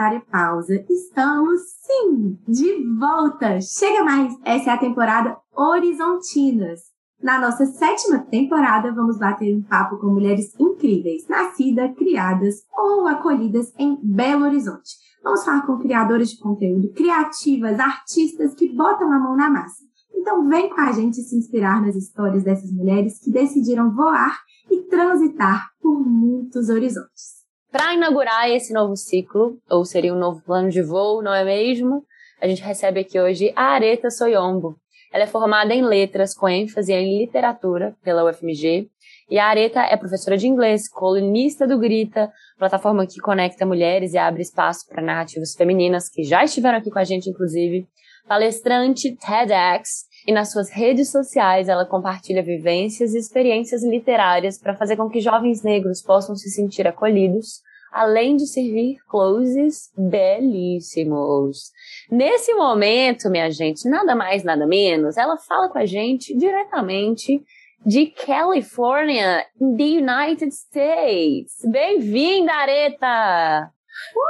[0.00, 0.84] necessária pausa.
[0.88, 3.60] Estamos, sim, de volta!
[3.60, 4.34] Chega mais!
[4.44, 6.80] Essa é a temporada Horizontinas.
[7.22, 13.74] Na nossa sétima temporada, vamos bater um papo com mulheres incríveis, nascidas, criadas ou acolhidas
[13.78, 14.96] em Belo Horizonte.
[15.22, 19.84] Vamos falar com criadoras de conteúdo, criativas, artistas que botam a mão na massa.
[20.14, 24.38] Então vem com a gente se inspirar nas histórias dessas mulheres que decidiram voar
[24.70, 27.39] e transitar por muitos horizontes.
[27.70, 32.04] Para inaugurar esse novo ciclo, ou seria um novo plano de voo, não é mesmo?
[32.42, 34.76] A gente recebe aqui hoje a Areta Soyombo.
[35.12, 38.88] Ela é formada em letras com ênfase em literatura pela UFMG.
[39.30, 44.18] E a Areta é professora de inglês, colunista do Grita, plataforma que conecta mulheres e
[44.18, 47.86] abre espaço para narrativas femininas, que já estiveram aqui com a gente, inclusive.
[48.26, 54.96] Palestrante TEDx e nas suas redes sociais ela compartilha vivências e experiências literárias para fazer
[54.96, 57.60] com que jovens negros possam se sentir acolhidos,
[57.92, 61.70] além de servir closes belíssimos.
[62.10, 67.42] Nesse momento, minha gente, nada mais, nada menos, ela fala com a gente diretamente
[67.84, 71.54] de California, in the United States.
[71.64, 73.79] Bem-vinda, Areta!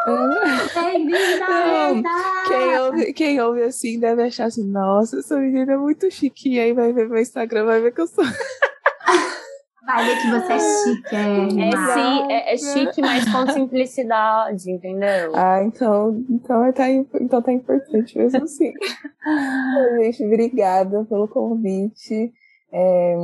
[0.06, 0.70] Uh,
[2.48, 6.54] quem, ouve, quem ouve assim deve achar assim, nossa, essa menina é muito chique.
[6.54, 8.24] E aí vai ver meu Instagram, vai ver que eu sou.
[9.82, 11.68] Vai ver que você é chique, é.
[11.68, 15.32] É, sim, é, é chique, mas com simplicidade, entendeu?
[15.34, 18.72] Ah, então, então, tá, então tá importante mesmo assim.
[20.00, 22.32] Gente, obrigada pelo convite.
[22.72, 23.16] É,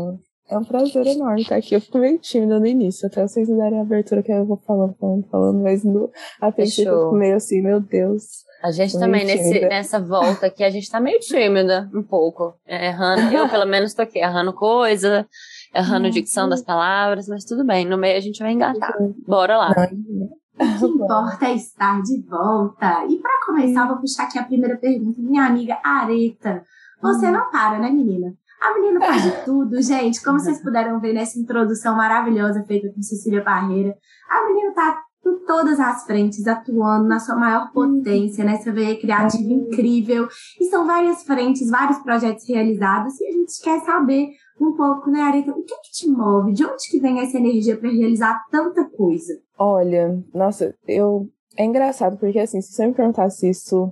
[0.49, 1.75] é um prazer enorme estar aqui.
[1.75, 4.57] Eu fico meio tímida no início, até vocês me darem a abertura que eu vou
[4.67, 8.45] falando, falando, falando, mas no, a princípio eu fico meio assim, meu Deus.
[8.63, 12.55] A gente também, nesse, nessa volta aqui, a gente tá meio tímida, um pouco.
[12.67, 15.27] É, errando, eu pelo menos tô aqui, errando coisa,
[15.75, 18.95] errando dicção das palavras, mas tudo bem, no meio a gente vai engatar.
[19.27, 19.71] Bora lá.
[20.59, 23.05] O que importa é estar de volta.
[23.09, 25.21] E para começar, vou puxar aqui a primeira pergunta.
[25.21, 26.65] Minha amiga Areta.
[27.03, 28.33] Você não para, né, menina?
[28.61, 30.23] A menina faz de tudo, gente.
[30.23, 33.95] Como vocês puderam ver nessa introdução maravilhosa feita com Cecília Barreira,
[34.29, 39.53] a menina tá em todas as frentes, atuando na sua maior potência, nessa veia criativa
[39.53, 40.29] incrível.
[40.61, 44.29] E são várias frentes, vários projetos realizados, e a gente quer saber
[44.61, 46.53] um pouco, né, Areta, o que, que te move?
[46.53, 49.35] De onde que vem essa energia para realizar tanta coisa?
[49.59, 51.29] Olha, nossa, eu.
[51.59, 53.91] É engraçado, porque assim, se você me perguntasse isso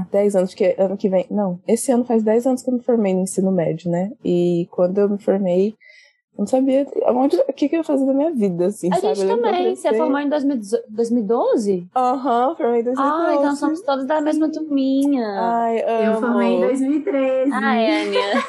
[0.00, 1.26] há 10 anos, que ano que vem.
[1.30, 4.10] Não, esse ano faz 10 anos que eu me formei no ensino médio, né?
[4.24, 8.06] E quando eu me formei, eu não sabia onde, o que, que eu ia fazer
[8.06, 9.14] da minha vida, assim, a sabe?
[9.14, 9.76] gente também.
[9.76, 11.88] Você formou em 2012?
[11.94, 13.24] Aham, uhum, formei em 2012.
[13.26, 15.26] Ah, então somos todos da mesma turminha.
[15.26, 16.02] Ai, amo.
[16.02, 17.52] Eu formei em 2013.
[17.52, 18.44] Ai, Aninha.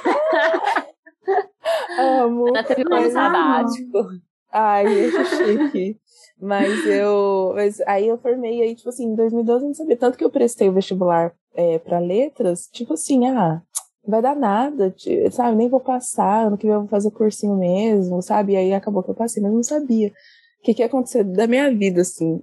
[2.00, 2.50] amo.
[2.50, 4.10] Ana teve um ano sabático.
[4.52, 6.00] Ai, que chique.
[6.42, 7.54] Mas eu.
[7.56, 9.98] Mas aí eu formei aí, tipo assim, em 2012 eu não sabia.
[9.98, 13.62] Tanto que eu prestei o vestibular é, para letras, tipo assim, ah,
[14.06, 14.94] vai dar nada,
[15.32, 15.56] sabe?
[15.58, 18.54] Nem vou passar, ano que vem eu vou fazer cursinho mesmo, sabe?
[18.54, 21.46] E aí acabou que eu passei, mas não sabia o que, que ia acontecer da
[21.48, 22.42] minha vida, assim.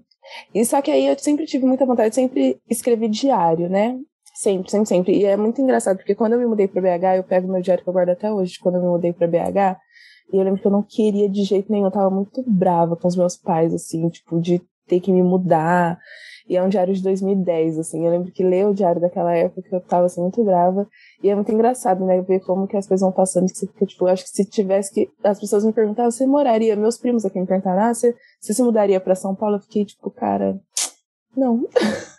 [0.54, 3.98] E só que aí eu sempre tive muita vontade, sempre escrevi diário, né?
[4.34, 5.18] Sempre, sempre, sempre.
[5.18, 7.82] E é muito engraçado, porque quando eu me mudei para BH, eu pego meu diário
[7.82, 9.80] que eu guardo até hoje, quando eu me mudei para BH,
[10.32, 13.08] e eu lembro que eu não queria de jeito nenhum, eu tava muito brava com
[13.08, 15.98] os meus pais, assim, tipo, de ter que me mudar.
[16.48, 18.04] E é um diário de 2010, assim.
[18.04, 20.88] Eu lembro que ler o diário daquela época eu tava, assim, muito brava.
[21.22, 22.22] E é muito engraçado, né?
[22.22, 23.46] Ver como que as coisas vão passando.
[23.46, 25.10] Que você fica, tipo, eu acho que se tivesse que.
[25.22, 26.74] As pessoas me perguntavam, você moraria?
[26.74, 29.56] Meus primos aqui me perguntaram, ah, você, você se mudaria pra São Paulo?
[29.56, 30.58] Eu fiquei, tipo, cara,
[31.36, 31.66] não.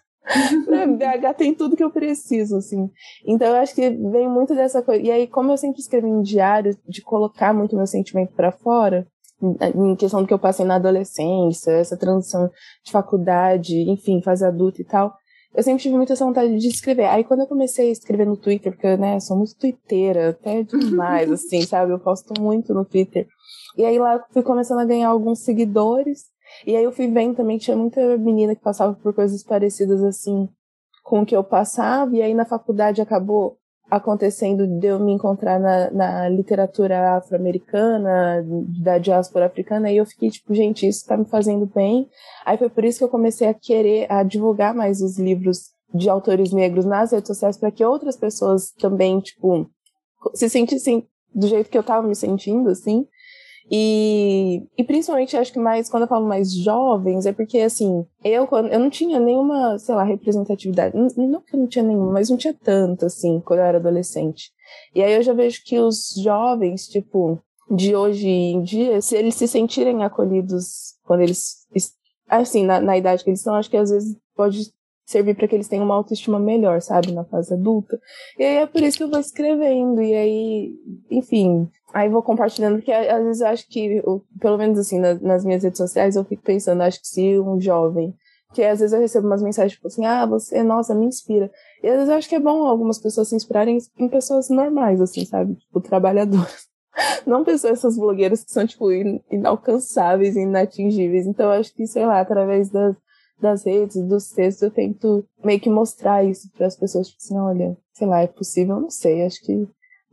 [0.98, 2.90] BH tem tudo que eu preciso, assim.
[3.26, 5.02] Então eu acho que vem muito dessa coisa.
[5.02, 9.08] E aí, como eu sempre escrevi em diário, de colocar muito meu sentimento para fora,
[9.42, 12.50] em questão do que eu passei na adolescência, essa transição
[12.84, 15.14] de faculdade, enfim, fase adulta e tal,
[15.56, 17.06] eu sempre tive muita vontade de escrever.
[17.06, 20.64] Aí quando eu comecei a escrever no Twitter, porque, né, eu sou muito twitteira, até
[20.64, 21.92] demais, assim, sabe?
[21.92, 23.28] Eu posto muito no Twitter.
[23.78, 26.26] E aí lá fui começando a ganhar alguns seguidores,
[26.66, 30.48] e aí eu fui vendo também tinha muita menina que passava por coisas parecidas assim
[31.04, 33.58] com o que eu passava, e aí na faculdade acabou
[33.90, 38.46] acontecendo de eu me encontrar na, na literatura afro-americana,
[38.84, 42.08] da diáspora africana, e eu fiquei tipo, gente, isso tá me fazendo bem.
[42.46, 46.08] Aí foi por isso que eu comecei a querer a divulgar mais os livros de
[46.08, 49.68] autores negros nas redes sociais para que outras pessoas também, tipo,
[50.36, 53.08] se sentissem do jeito que eu tava me sentindo, assim.
[53.72, 58.48] E, e principalmente acho que mais quando eu falo mais jovens, é porque assim, eu
[58.48, 62.30] quando eu não tinha nenhuma, sei lá, representatividade, não, que eu não tinha nenhuma, mas
[62.30, 64.52] não tinha tanto assim quando eu era adolescente.
[64.96, 67.40] E aí eu já vejo que os jovens, tipo,
[67.70, 71.60] de hoje em dia, se eles se sentirem acolhidos quando eles
[72.28, 74.72] assim, na, na idade que eles estão, acho que às vezes pode
[75.06, 78.00] servir para que eles tenham uma autoestima melhor, sabe, na fase adulta.
[78.38, 80.72] E aí é por isso que eu vou escrevendo, e aí,
[81.10, 84.02] enfim, aí vou compartilhando, porque às vezes eu acho que,
[84.40, 87.60] pelo menos assim, nas, nas minhas redes sociais, eu fico pensando, acho que se um
[87.60, 88.16] jovem,
[88.54, 91.52] que às vezes eu recebo umas mensagens tipo assim, ah, você, nossa, me inspira.
[91.84, 95.00] E às vezes eu acho que é bom algumas pessoas se inspirarem em pessoas normais,
[95.02, 96.68] assim, sabe, tipo, trabalhadoras.
[97.26, 98.92] Não pessoas, essas blogueiras que são, tipo,
[99.32, 101.28] inalcançáveis, inatingíveis.
[101.28, 102.96] Então, eu acho que, sei lá, através das,
[103.40, 107.38] das redes, dos textos, eu tento meio que mostrar isso para as pessoas, tipo assim,
[107.38, 109.54] olha, sei lá, é possível, eu não sei, acho que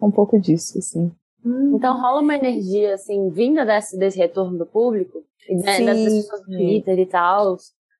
[0.00, 1.10] é um pouco disso, assim.
[1.46, 1.76] Hum.
[1.76, 6.46] Então rola uma energia, assim, vinda desse, desse retorno do público, né, das pessoas do
[6.46, 7.56] Twitter e tal,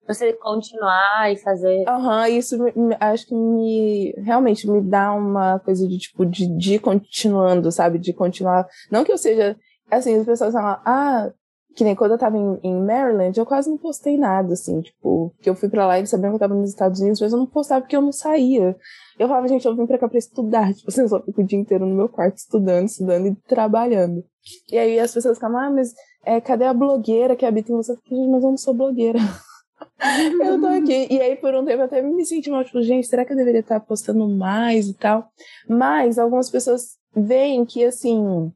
[0.06, 1.84] você continuar e fazer.
[1.88, 6.48] Aham, uhum, isso me, acho que me realmente me dá uma coisa de tipo de,
[6.56, 7.98] de continuando, sabe?
[7.98, 8.66] De continuar.
[8.90, 9.56] Não que eu seja.
[9.88, 11.30] Assim, as pessoas falam, ah,
[11.76, 15.34] que nem quando eu tava em, em, Maryland, eu quase não postei nada, assim, tipo,
[15.42, 17.38] que eu fui pra lá e sabiam que eu tava nos Estados Unidos, mas eu
[17.38, 18.74] não postava porque eu não saía.
[19.18, 21.44] Eu falava, gente, eu vim pra cá pra estudar, tipo, assim, eu só fico o
[21.44, 24.24] dia inteiro no meu quarto estudando, estudando e trabalhando.
[24.72, 25.92] E aí as pessoas ficam, ah, mas
[26.24, 27.92] é, cadê a blogueira que habita em você?
[27.92, 29.18] Eu falei, mas eu não sou blogueira.
[30.42, 31.08] eu tô aqui.
[31.10, 33.36] E aí, por um tempo, eu até me senti mal, tipo, gente, será que eu
[33.36, 35.28] deveria estar postando mais e tal?
[35.68, 38.50] Mas algumas pessoas veem que, assim,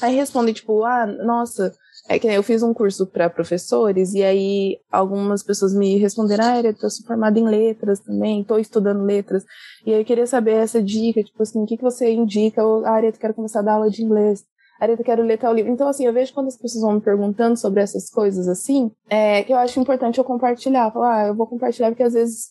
[0.00, 1.74] aí respondem, tipo, ah, nossa,
[2.08, 6.60] é que eu fiz um curso para professores e aí algumas pessoas me responderam, ah,
[6.60, 9.44] eu tô formada em letras também, tô estudando letras.
[9.86, 12.62] E aí eu queria saber essa dica, tipo assim, o que, que você indica?
[12.84, 14.44] Ah, Areta, quero começar a dar aula de inglês.
[14.80, 15.70] Areta, quero ler tal livro.
[15.70, 19.42] Então, assim, eu vejo quando as pessoas vão me perguntando sobre essas coisas assim, é
[19.42, 20.90] que eu acho importante eu compartilhar.
[20.90, 22.48] Falar, ah, eu vou compartilhar porque às vezes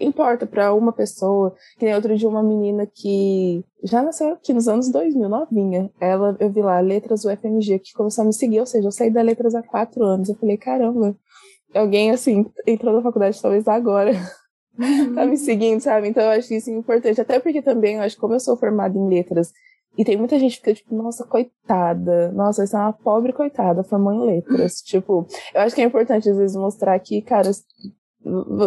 [0.00, 1.54] importa para uma pessoa.
[1.78, 5.90] Que nem outro dia uma menina que já nasceu aqui nos anos 2000, novinha.
[6.00, 9.10] Ela, eu vi lá, Letras UFMG, que começou a me seguir, ou seja, eu saí
[9.10, 10.28] da Letras há quatro anos.
[10.28, 11.16] Eu falei, caramba,
[11.74, 14.12] alguém assim, entrou na faculdade talvez agora.
[14.78, 15.14] Uhum.
[15.14, 16.08] tá me seguindo, sabe?
[16.08, 17.20] Então eu acho isso importante.
[17.20, 19.52] Até porque também, eu acho que como eu sou formada em letras,
[19.98, 23.82] e tem muita gente que fica tipo, nossa, coitada, nossa, essa é uma pobre coitada,
[23.82, 24.80] formou em letras.
[24.84, 27.50] tipo, eu acho que é importante às vezes mostrar que, cara,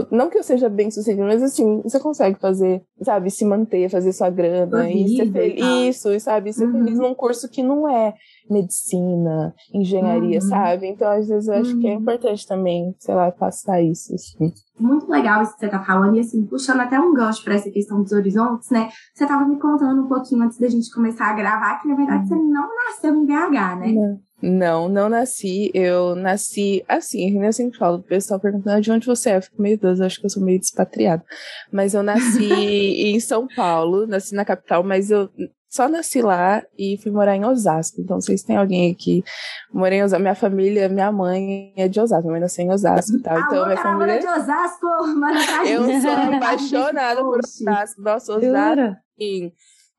[0.10, 4.14] não que eu seja bem sucedido, mas assim, você consegue fazer, sabe, se manter, fazer
[4.14, 5.98] sua grana e ser feliz.
[5.98, 6.86] Isso, e sabe, ser uhum.
[6.86, 8.14] feliz num curso que não é
[8.50, 10.48] medicina, engenharia, uhum.
[10.48, 10.88] sabe?
[10.88, 11.80] Então, às vezes, eu acho uhum.
[11.82, 12.00] que é uhum.
[12.00, 14.16] importante também, sei lá, passar isso.
[14.16, 14.54] Assim.
[14.80, 17.70] Muito legal isso que você tá falando, e assim, puxando até um gancho para essa
[17.70, 18.88] questão dos horizontes, né?
[19.14, 22.30] Você tava me contando um pouquinho antes da gente começar a gravar que, na verdade,
[22.30, 22.50] você uhum.
[22.50, 23.92] não nasceu em BH, né?
[23.92, 24.29] Não.
[24.42, 25.70] Não, não nasci.
[25.74, 29.62] Eu nasci assim, eu sempre falo, o pessoal perguntando de onde você é, eu fico
[29.62, 31.24] meio doce, acho que eu sou meio despatriado.
[31.72, 32.48] Mas eu nasci
[33.12, 35.30] em São Paulo, nasci na capital, mas eu
[35.70, 38.02] só nasci lá e fui morar em Osasco.
[38.02, 39.24] Então, vocês têm alguém aqui,
[39.72, 43.18] morei em Osasco, minha família, minha mãe é de Osasco, minha mãe nasceu em Osasco
[43.18, 43.38] e tal.
[43.38, 44.20] Alô, então, minha família.
[44.20, 48.02] de Osasco, mano, Eu sou apaixonada por Osasco.
[48.02, 48.98] Nossa, Osasco.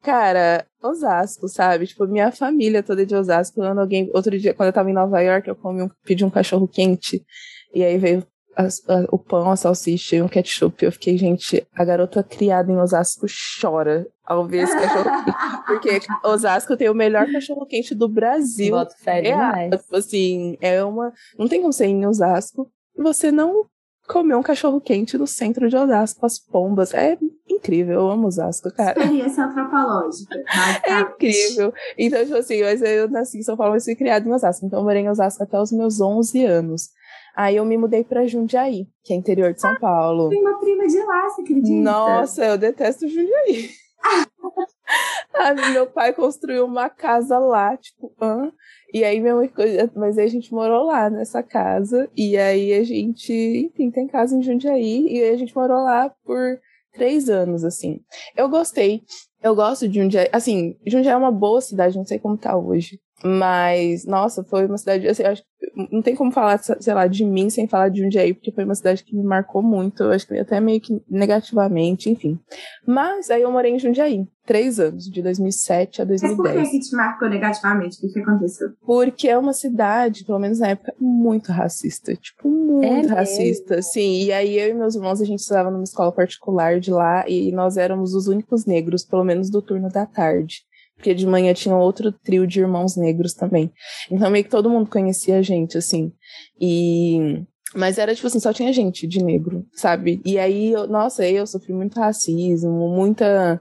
[0.02, 1.87] Cara, Osasco, sabe?
[1.87, 3.57] Tipo, minha família toda é de Osasco.
[3.57, 6.30] Quando alguém, outro dia, quando eu tava em Nova York, eu comi um, pedi um
[6.30, 7.25] cachorro quente.
[7.75, 8.26] E aí veio
[8.57, 10.85] a, a, o pão, a salsicha e um ketchup.
[10.85, 13.26] Eu fiquei, gente, a garota criada em Osasco
[13.61, 15.04] chora ao ver esse cachorro
[15.83, 16.07] quente.
[16.07, 18.75] Porque Osasco tem o melhor cachorro quente do Brasil.
[18.75, 21.12] Boto fé é, tipo assim, é uma.
[21.38, 22.71] Não tem como ser em Osasco.
[22.97, 23.66] Você não
[24.11, 26.93] comer um cachorro quente no centro de Osasco, as pombas.
[26.93, 27.17] É
[27.49, 28.99] incrível, eu amo Osasco, cara.
[28.99, 30.35] Experiência antropológica.
[30.85, 31.73] É incrível.
[31.97, 34.67] Então, tipo assim, mas eu nasci em São Paulo, mas fui criada em Osasco.
[34.67, 36.88] Então, eu morei em Osasco até os meus 11 anos.
[37.37, 40.29] Aí eu me mudei pra Jundiaí, que é interior de São Paulo.
[40.29, 41.90] Tem uma prima de lá, você acredita?
[41.90, 43.71] Nossa, eu detesto Jundiaí.
[45.73, 48.52] meu pai construiu uma casa lá, tipo, hã?
[48.92, 49.50] E aí minha mãe
[49.94, 54.37] mas aí a gente morou lá nessa casa, e aí a gente, enfim, tem casa
[54.37, 56.59] em Jundiaí, e aí a gente morou lá por
[56.92, 58.00] três anos, assim.
[58.37, 59.02] Eu gostei,
[59.42, 62.99] eu gosto de Jundiaí, assim, Jundiaí é uma boa cidade, não sei como tá hoje,
[63.25, 65.42] mas, nossa, foi uma cidade, assim, acho
[65.90, 68.75] não tem como falar, sei lá, de mim sem falar de Jundiaí, porque foi uma
[68.75, 72.38] cidade que me marcou muito, eu acho que até meio que negativamente, enfim.
[72.87, 76.38] Mas aí eu morei em Jundiaí, três anos, de 2007 a 2010.
[76.38, 77.99] Mas por que, que te marcou negativamente?
[77.99, 78.69] O que, que aconteceu?
[78.85, 82.14] Porque é uma cidade, pelo menos na época, muito racista.
[82.14, 83.93] Tipo, muito é racista, mesmo?
[83.93, 84.25] sim.
[84.25, 87.52] E aí eu e meus irmãos, a gente estudava numa escola particular de lá e
[87.52, 90.70] nós éramos os únicos negros, pelo menos do turno da tarde
[91.00, 93.73] porque de manhã tinha outro trio de irmãos negros também.
[94.11, 96.12] Então meio que todo mundo conhecia a gente, assim.
[96.61, 97.42] E.
[97.75, 100.21] Mas era tipo assim, só tinha gente de negro, sabe?
[100.25, 103.61] E aí, eu, nossa, eu sofri muito racismo, muita.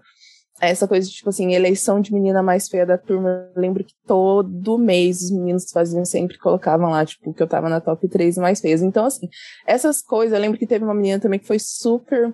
[0.62, 3.50] Essa coisa de, tipo assim, eleição de menina mais feia da turma.
[3.55, 7.69] Eu lembro que todo mês os meninos faziam sempre, colocavam lá, tipo, que eu tava
[7.69, 8.81] na top 3 mais feias.
[8.81, 9.29] Então, assim,
[9.65, 12.34] essas coisas, eu lembro que teve uma menina também que foi super.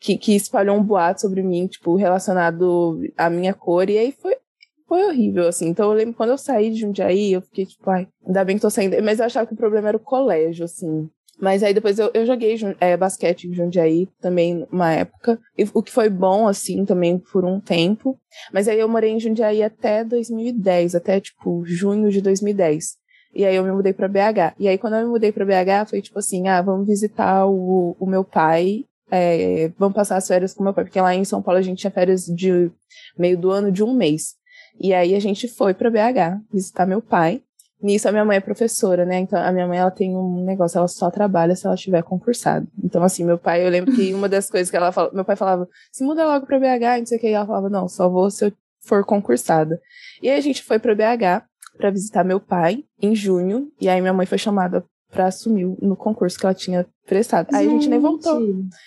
[0.00, 3.90] que, que espalhou um boato sobre mim, tipo, relacionado à minha cor.
[3.90, 4.36] E aí foi,
[4.86, 5.68] foi horrível, assim.
[5.68, 8.62] Então eu lembro quando eu saí de Jundiaí, eu fiquei tipo, ai, ainda bem que
[8.62, 8.96] tô saindo.
[9.02, 11.08] Mas eu achava que o problema era o colégio, assim.
[11.38, 15.38] Mas aí depois eu, eu joguei é, basquete em Jundiaí também, uma época.
[15.56, 18.18] E, o que foi bom, assim, também por um tempo.
[18.52, 22.96] Mas aí eu morei em Jundiaí até 2010, até tipo junho de 2010.
[23.34, 24.54] E aí eu me mudei para BH.
[24.58, 27.94] E aí quando eu me mudei para BH, foi tipo assim, ah, vamos visitar o,
[28.00, 28.84] o meu pai.
[29.10, 31.78] É, vamos passar as férias com meu pai, porque lá em São Paulo a gente
[31.78, 32.70] tinha férias de
[33.16, 34.36] meio do ano de um mês.
[34.78, 37.42] E aí a gente foi para BH visitar meu pai.
[37.80, 39.18] Nisso a minha mãe é professora, né?
[39.18, 42.66] Então a minha mãe ela tem um negócio, ela só trabalha se ela estiver concursada.
[42.82, 45.36] Então assim, meu pai, eu lembro que uma das coisas que ela falou, meu pai
[45.36, 48.08] falava: "Se muda logo para BH", não sei o que, e ela falava: "Não, só
[48.08, 49.80] vou se eu for concursada".
[50.22, 51.44] E aí a gente foi para BH
[51.76, 55.96] para visitar meu pai em junho, e aí minha mãe foi chamada para assumir no
[55.96, 57.54] concurso que ela tinha prestado.
[57.54, 58.40] Aí a gente nem voltou.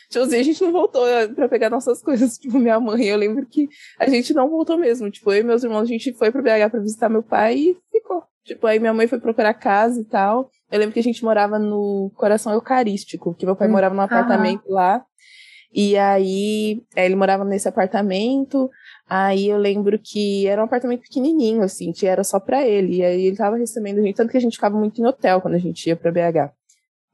[0.10, 3.06] Tipo assim, a gente não voltou eh, para pegar nossas coisas, tipo, minha mãe.
[3.06, 5.10] Eu lembro que a gente não voltou mesmo.
[5.10, 7.78] Tipo, eu e meus irmãos, a gente foi pro BH para visitar meu pai e
[7.92, 8.24] ficou.
[8.44, 10.50] Tipo, aí minha mãe foi procurar casa e tal.
[10.72, 13.72] Eu lembro que a gente morava no Coração Eucarístico, que meu pai hum.
[13.72, 15.04] morava num apartamento lá.
[15.74, 18.70] E aí, eh, ele morava nesse apartamento.
[19.10, 22.98] Aí eu lembro que era um apartamento pequenininho, assim, que era só pra ele.
[22.98, 25.56] E aí ele tava recebendo gente, tanto que a gente ficava muito em hotel quando
[25.56, 26.54] a gente ia pra BH.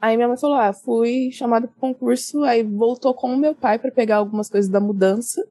[0.02, 3.80] Aí minha mãe falou: Ah, fui chamada pro concurso, aí voltou com o meu pai
[3.80, 5.42] para pegar algumas coisas da mudança.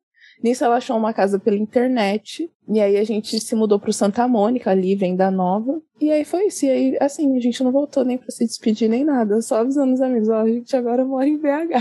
[0.43, 2.51] Nisso ela achou uma casa pela internet.
[2.69, 5.81] E aí a gente se mudou pro Santa Mônica, ali, Venda Nova.
[5.99, 6.67] E aí foi isso.
[6.67, 9.41] E aí, assim, a gente não voltou nem pra se despedir nem nada.
[9.41, 11.73] Só avisando os amigos: Ó, a gente agora mora em BH.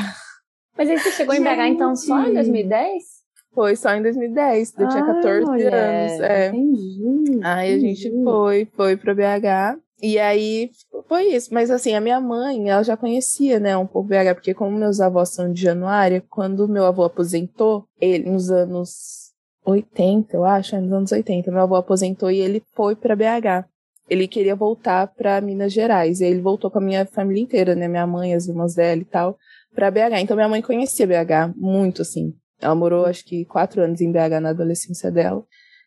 [0.77, 3.22] Mas aí você chegou em BH então só em 2010?
[3.53, 6.19] Foi só em 2010, eu tinha 14 mulher, anos.
[6.21, 6.47] É.
[6.47, 7.39] Entendi.
[7.43, 9.79] Aí a gente foi, foi pro BH.
[10.01, 10.69] E aí
[11.07, 11.53] foi isso.
[11.53, 14.99] Mas assim, a minha mãe, ela já conhecia, né, um pouco BH, porque como meus
[14.99, 19.31] avós são de Januária, quando meu avô aposentou, ele nos anos
[19.65, 23.65] 80, eu acho, nos anos 80, meu avô aposentou e ele foi para BH.
[24.09, 26.19] Ele queria voltar para Minas Gerais.
[26.19, 28.99] E aí ele voltou com a minha família inteira, né, minha mãe, as irmãs dela
[28.99, 29.37] e tal,
[29.73, 30.19] para BH.
[30.21, 32.33] Então minha mãe conhecia BH muito assim.
[32.63, 35.45] Ela morou, acho que, quatro anos em BH na adolescência dela.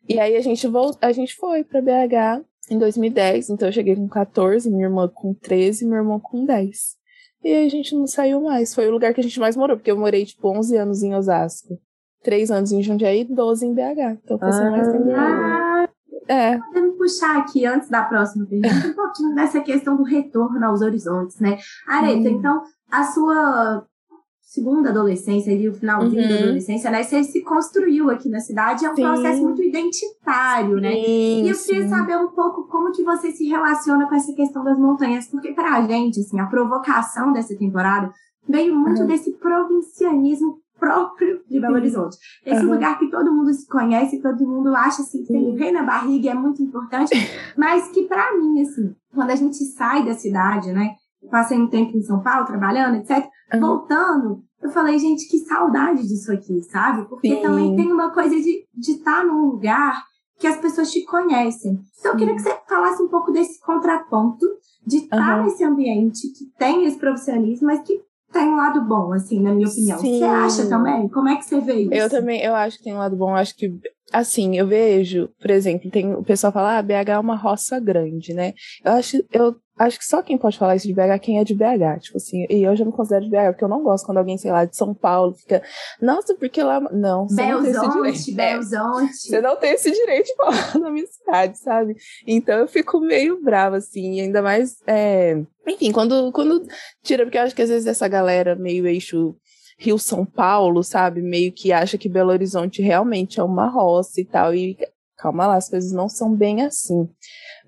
[0.09, 3.97] E aí a gente, voltou, a gente foi para BH em 2010, então eu cheguei
[3.97, 6.97] com 14, minha irmã com 13, meu irmão com 10.
[7.45, 8.75] E aí a gente não saiu mais.
[8.75, 11.14] Foi o lugar que a gente mais morou, porque eu morei, tipo, 11 anos em
[11.14, 11.78] Osasco.
[12.23, 14.21] 3 anos em Jundiaí e 12 em BH.
[14.25, 15.11] Então foi ah, mais tempo.
[15.14, 15.88] Ah,
[16.28, 16.59] é.
[16.59, 21.38] Podemos puxar aqui, antes da próxima pergunta, um pouquinho dessa questão do retorno aos horizontes,
[21.38, 21.56] né?
[21.87, 22.38] Areta, hum.
[22.38, 23.87] então, a sua
[24.47, 26.29] segunda adolescência, ali, o finalzinho uhum.
[26.29, 27.03] da adolescência, né?
[27.03, 29.03] Você se construiu aqui na cidade, é um sim.
[29.03, 30.93] processo muito identitário, né?
[30.93, 31.88] Sim, e eu queria sim.
[31.88, 35.83] saber um pouco como que você se relaciona com essa questão das montanhas, porque pra
[35.83, 38.12] gente, assim, a provocação dessa temporada
[38.49, 39.09] veio muito uhum.
[39.09, 42.17] desse provincianismo próprio de Belo Horizonte.
[42.45, 42.73] Esse uhum.
[42.73, 46.31] lugar que todo mundo se conhece, todo mundo acha assim, que tem rei na barriga,
[46.31, 47.11] é muito importante,
[47.57, 50.95] mas que para mim, assim, quando a gente sai da cidade, né?
[51.30, 53.26] Passei um tempo em São Paulo trabalhando, etc.
[53.52, 53.61] Uhum.
[53.61, 57.09] Voltando, eu falei, gente, que saudade disso aqui, sabe?
[57.09, 57.42] Porque Sim.
[57.42, 60.02] também tem uma coisa de estar tá num lugar
[60.38, 61.78] que as pessoas te conhecem.
[61.99, 64.47] Então, eu queria que você falasse um pouco desse contraponto
[64.87, 65.45] de estar tá uhum.
[65.45, 68.00] nesse ambiente que tem esse profissionalismo, mas que
[68.33, 69.99] tem um lado bom, assim, na minha opinião.
[69.99, 70.18] Sim.
[70.18, 71.09] Você acha também?
[71.09, 71.95] Como é que você vê isso?
[71.95, 73.30] Eu também, eu acho que tem um lado bom.
[73.30, 73.73] Eu acho que,
[74.12, 78.35] assim, eu vejo, por exemplo, tem o pessoal fala, ah, BH é uma roça grande,
[78.35, 78.52] né?
[78.85, 81.45] Eu acho, eu Acho que só quem pode falar isso de BH é quem é
[81.45, 82.00] de BH.
[82.00, 84.38] Tipo assim, e eu já me considero de BH, porque eu não gosto quando alguém,
[84.38, 85.62] sei lá, de São Paulo fica,
[86.00, 86.80] nossa, porque lá.
[86.92, 88.56] Não, você Belzonte, não tem esse direito.
[88.56, 89.16] Belzonte.
[89.16, 91.97] Você não tem esse direito de falar na minha cidade, sabe?
[92.26, 94.76] Então eu fico meio brava, assim, ainda mais.
[94.87, 95.42] É...
[95.66, 96.66] Enfim, quando, quando
[97.02, 99.37] tira, porque eu acho que às vezes essa galera meio eixo
[99.78, 101.21] Rio São Paulo, sabe?
[101.21, 104.54] Meio que acha que Belo Horizonte realmente é uma roça e tal.
[104.54, 104.78] E
[105.18, 107.09] calma lá, as coisas não são bem assim.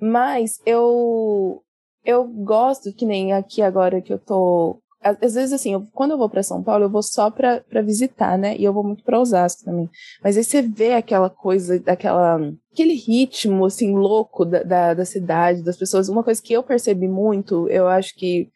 [0.00, 1.62] Mas eu
[2.08, 4.80] eu gosto, que nem aqui agora que eu tô.
[5.02, 7.82] Às vezes, assim, eu, quando eu vou para São Paulo, eu vou só pra, pra
[7.82, 8.56] visitar, né?
[8.56, 9.90] E eu vou muito pra Osasco também.
[10.24, 12.40] Mas aí você vê aquela coisa, daquela,
[12.72, 16.08] aquele ritmo, assim, louco da, da, da cidade, das pessoas.
[16.08, 18.48] Uma coisa que eu percebi muito, eu acho que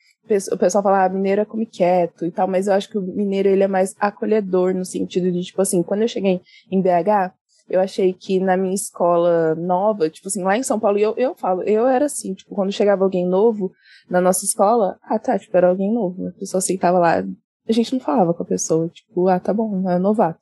[0.50, 3.02] o pessoal fala, ah, mineiro é come quieto e tal, mas eu acho que o
[3.02, 6.40] mineiro ele é mais acolhedor no sentido de, tipo assim, quando eu cheguei
[6.70, 7.34] em BH,
[7.72, 11.34] eu achei que na minha escola nova, tipo assim, lá em São Paulo, eu, eu
[11.34, 13.72] falo, eu era assim, tipo, quando chegava alguém novo
[14.10, 17.24] na nossa escola, ah, tá, tipo, era alguém novo, a pessoa aceitava lá,
[17.66, 20.40] a gente não falava com a pessoa, tipo, ah, tá bom, é novato.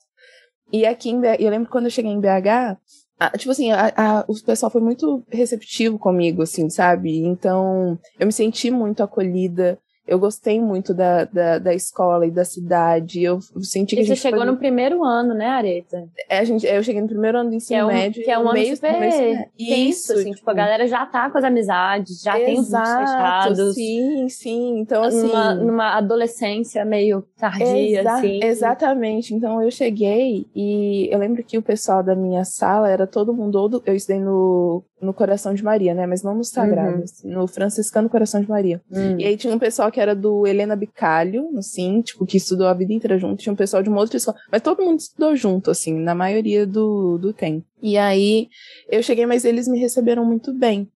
[0.73, 2.77] E aqui em BH, eu lembro quando eu cheguei em BH,
[3.21, 7.25] a, tipo assim, a, a, o pessoal foi muito receptivo comigo, assim, sabe?
[7.25, 9.79] Então, eu me senti muito acolhida
[10.11, 13.23] eu gostei muito da, da, da, escola e da cidade.
[13.23, 14.17] Eu senti que e a gente.
[14.17, 14.51] Você chegou foi...
[14.51, 16.09] no primeiro ano, né, Areta?
[16.29, 18.25] É, a gente, eu cheguei no primeiro ano do ensino que é um, médio.
[18.25, 21.31] Que é um ano meio, super meio, isso, assim, tipo, tipo, a galera já tá
[21.31, 23.75] com as amizades, já tem os grupos fechados.
[23.75, 24.79] Sim, sim.
[24.81, 25.29] Então, assim.
[25.29, 28.41] Numa, numa adolescência meio tardia, exa assim.
[28.43, 29.33] Exatamente.
[29.33, 33.81] Então, eu cheguei e eu lembro que o pessoal da minha sala era todo mundo.
[33.87, 36.07] Eu estudei no no Coração de Maria, né?
[36.07, 37.05] Mas não no Sagrado, uhum.
[37.05, 38.81] assim, no Franciscano Coração de Maria.
[38.91, 39.19] Uhum.
[39.19, 42.75] E aí tinha um pessoal que era do Helena Bicalho, assim, tipo, que estudou a
[42.75, 43.43] vida inteira junto.
[43.43, 44.37] Tinha um pessoal de uma outra escola.
[44.51, 47.65] Mas todo mundo estudou junto, assim, na maioria do, do tempo.
[47.83, 48.49] E aí
[48.91, 50.89] eu cheguei, mas eles me receberam muito bem.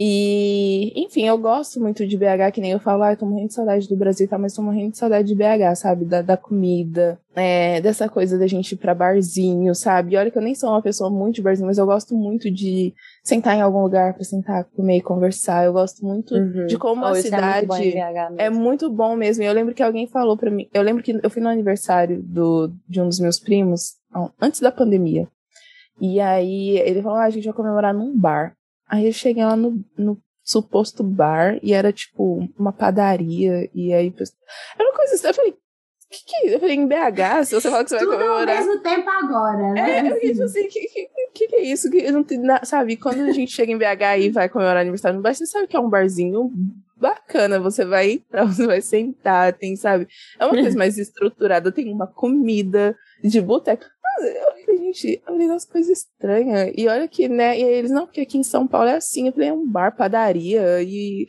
[0.00, 3.48] E, enfim, eu gosto muito de BH, que nem eu falo, ah, eu tô morrendo
[3.48, 4.38] de saudade do Brasil, tá?
[4.38, 6.04] Mas tô morrendo de saudade de BH, sabe?
[6.04, 10.14] Da, da comida, é, dessa coisa da gente ir pra barzinho, sabe?
[10.14, 12.48] E olha que eu nem sou uma pessoa muito de barzinho, mas eu gosto muito
[12.48, 15.64] de sentar em algum lugar pra sentar, comer e conversar.
[15.64, 16.66] Eu gosto muito uhum.
[16.66, 19.42] de como oh, a cidade é muito, é muito, bom mesmo.
[19.42, 22.22] E eu lembro que alguém falou pra mim, eu lembro que eu fui no aniversário
[22.22, 23.96] do, de um dos meus primos,
[24.40, 25.26] antes da pandemia.
[26.00, 28.54] E aí ele falou, ah, a gente vai comemorar num bar.
[28.88, 33.68] Aí eu cheguei lá no, no suposto bar e era tipo uma padaria.
[33.74, 34.12] E aí.
[34.78, 35.26] Era uma coisa assim.
[35.26, 35.54] Eu falei,
[36.10, 38.56] que que é Eu falei, em BH, se você fala que você Tudo vai comemorar.
[38.56, 39.98] ao mesmo tempo agora, né?
[39.98, 41.90] É, eu fiquei tipo assim, que, que, que, que é isso?
[41.90, 45.22] Que não tem, sabe, quando a gente chega em BH e vai comemorar aniversário no
[45.22, 46.50] bar, você sabe que é um barzinho
[46.96, 47.60] bacana.
[47.60, 50.08] Você vai entrar, você vai sentar, tem, sabe?
[50.38, 53.84] É uma coisa mais estruturada, tem uma comida de boteco
[54.20, 56.72] eu gente, eu falei, nossa, coisa estranha.
[56.76, 59.26] E olha que, né, e aí eles, não, porque aqui em São Paulo é assim.
[59.26, 61.26] Eu falei, é um bar, padaria, e.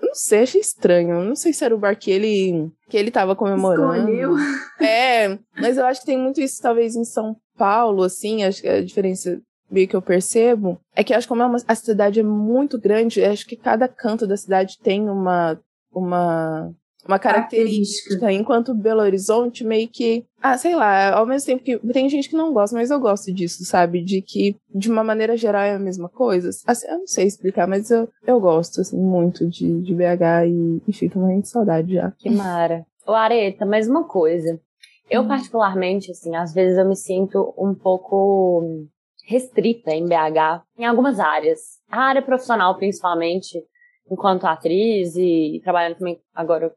[0.00, 1.24] Eu não sei, achei estranho.
[1.24, 3.94] Não sei se era o bar que ele, que ele tava comemorando.
[3.94, 4.34] Escolheu.
[4.78, 8.84] É, mas eu acho que tem muito isso, talvez, em São Paulo, assim, que a
[8.84, 12.22] diferença meio que eu percebo é que acho que como é uma, a cidade é
[12.22, 15.58] muito grande, acho que cada canto da cidade tem uma,
[15.92, 16.72] uma
[17.06, 18.32] uma característica.
[18.32, 20.24] Enquanto Belo Horizonte meio que.
[20.40, 21.78] Ah, sei lá, ao mesmo tempo que.
[21.92, 24.02] Tem gente que não gosta, mas eu gosto disso, sabe?
[24.02, 26.50] De que, de uma maneira geral, é a mesma coisa.
[26.66, 30.82] Assim, eu não sei explicar, mas eu, eu gosto, assim, muito de, de BH e,
[30.88, 32.12] enfim, tô morrendo de saudade já.
[32.18, 32.84] Que mara.
[33.06, 34.60] Ô, Areta, mais uma coisa.
[35.08, 35.28] Eu, hum.
[35.28, 38.86] particularmente, assim, às vezes eu me sinto um pouco
[39.26, 41.60] restrita em BH, em algumas áreas.
[41.90, 43.62] A área profissional, principalmente
[44.10, 46.74] enquanto atriz e trabalhando também agora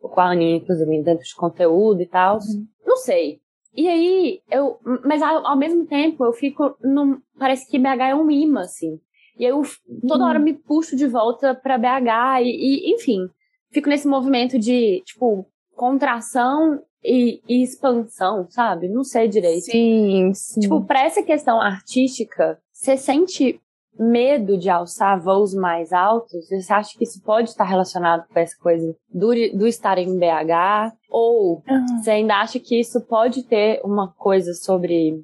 [0.00, 2.36] com a Aninha, inclusive, dentro de conteúdo e tal.
[2.36, 2.66] Uhum.
[2.86, 3.40] Não sei.
[3.74, 4.78] E aí, eu.
[5.04, 6.76] Mas ao, ao, mesmo tempo, eu fico.
[6.82, 9.00] Num, parece que BH é um imã, assim.
[9.38, 9.62] E eu
[10.06, 10.28] toda uhum.
[10.28, 13.28] hora me puxo de volta pra BH e, e, enfim,
[13.70, 18.88] fico nesse movimento de, tipo, contração e, e, expansão, sabe?
[18.88, 19.64] Não sei direito.
[19.64, 20.60] Sim, sim.
[20.60, 23.58] Tipo, pra essa questão artística, você sente
[23.98, 26.48] medo de alçar voos mais altos?
[26.48, 30.94] Você acha que isso pode estar relacionado com essa coisa do, do estar em BH?
[31.10, 31.98] Ou uhum.
[31.98, 35.22] você ainda acha que isso pode ter uma coisa sobre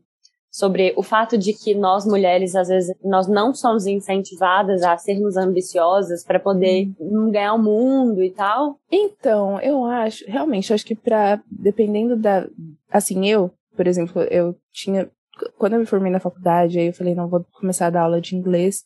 [0.51, 5.37] sobre o fato de que nós mulheres às vezes nós não somos incentivadas a sermos
[5.37, 7.31] ambiciosas para poder uhum.
[7.31, 8.77] ganhar o mundo e tal?
[8.91, 12.49] Então, eu acho, realmente, eu acho que para dependendo da
[12.91, 15.09] assim, eu, por exemplo, eu tinha
[15.57, 18.21] quando eu me formei na faculdade, aí eu falei, não, vou começar a dar aula
[18.21, 18.85] de inglês.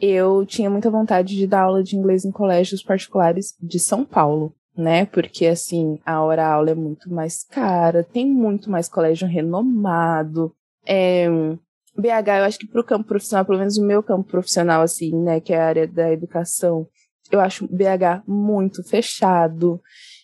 [0.00, 4.54] Eu tinha muita vontade de dar aula de inglês em colégios particulares de São Paulo,
[4.76, 5.06] né?
[5.06, 10.54] Porque, assim, a hora-aula é muito mais cara, tem muito mais colégio renomado.
[10.86, 11.28] É,
[11.96, 15.40] BH, eu acho que pro campo profissional, pelo menos o meu campo profissional, assim, né,
[15.40, 16.86] que é a área da educação,
[17.30, 19.80] eu acho BH muito fechado.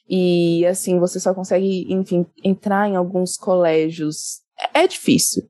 [0.08, 4.42] E, assim, você só consegue, enfim, entrar em alguns colégios.
[4.74, 5.48] É, é difícil.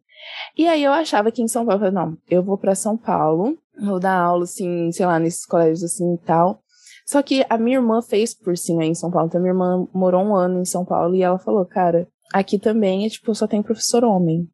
[0.57, 2.97] E aí eu achava que em São Paulo, eu falei, não, eu vou para São
[2.97, 6.61] Paulo, vou dar aula, assim, sei lá, nesses colégios assim e tal.
[7.07, 10.23] Só que a minha irmã fez cursinho aí em São Paulo, então minha irmã morou
[10.23, 13.63] um ano em São Paulo e ela falou, cara, aqui também é tipo, só tem
[13.63, 14.49] professor homem.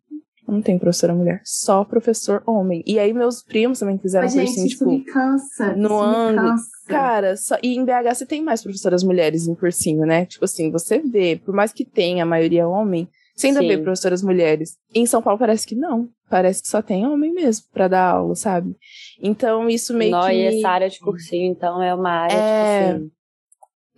[0.46, 2.82] não tem professora mulher, só professor homem.
[2.86, 5.76] E aí meus primos também fizeram Mas, cursinho, gente, tipo, isso me cansa.
[5.76, 6.48] no isso ângulo.
[6.48, 6.68] cansa.
[6.86, 10.24] Cara, só, e em BH você tem mais professoras mulheres em cursinho, né?
[10.24, 13.06] Tipo assim, você vê, por mais que tenha a maioria homem,
[13.40, 14.76] você ainda professoras mulheres.
[14.94, 16.08] Em São Paulo parece que não.
[16.30, 18.76] Parece que só tem homem mesmo pra dar aula, sabe?
[19.22, 20.34] Então isso meio Nó, que.
[20.34, 23.10] e essa área de cursinho, então, é uma área, É, tipo assim,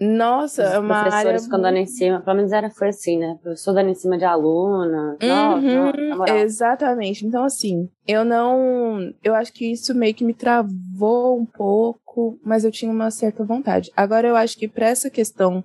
[0.03, 1.11] Nossa, os é uma área.
[1.11, 3.37] professores ficam dando em cima, pelo menos era, foi assim, né?
[3.42, 5.16] Professor dando em cima de aluna.
[5.22, 6.37] Nossa, Uhum, moral.
[6.38, 7.26] exatamente.
[7.26, 9.12] Então, assim, eu não.
[9.22, 13.44] Eu acho que isso meio que me travou um pouco, mas eu tinha uma certa
[13.44, 13.90] vontade.
[13.94, 15.62] Agora, eu acho que pra essa questão,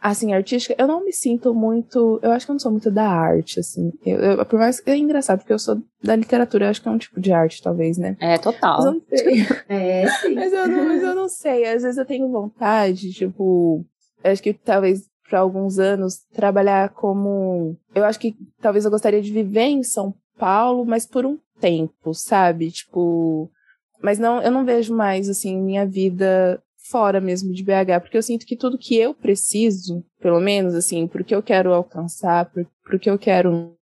[0.00, 2.18] assim, artística, eu não me sinto muito.
[2.22, 3.92] Eu acho que eu não sou muito da arte, assim.
[4.04, 6.88] Eu, eu- por mais que é engraçado, porque eu sou da literatura, eu acho que
[6.88, 8.16] é um tipo de arte, talvez, né?
[8.20, 8.78] É, total.
[8.78, 9.46] Mas eu não sei.
[9.68, 10.34] É, sim.
[10.34, 11.64] Mas eu, não, mas eu não sei.
[11.66, 13.84] Às vezes eu tenho vontade, tipo.
[14.24, 17.76] Eu acho que talvez para alguns anos trabalhar como.
[17.94, 22.14] Eu acho que talvez eu gostaria de viver em São Paulo, mas por um tempo,
[22.14, 22.70] sabe?
[22.70, 23.50] Tipo.
[24.02, 26.58] Mas não, eu não vejo mais, assim, minha vida
[26.90, 31.06] fora mesmo de BH, porque eu sinto que tudo que eu preciso, pelo menos, assim,
[31.06, 33.74] pro que eu quero alcançar, pro, pro que eu quero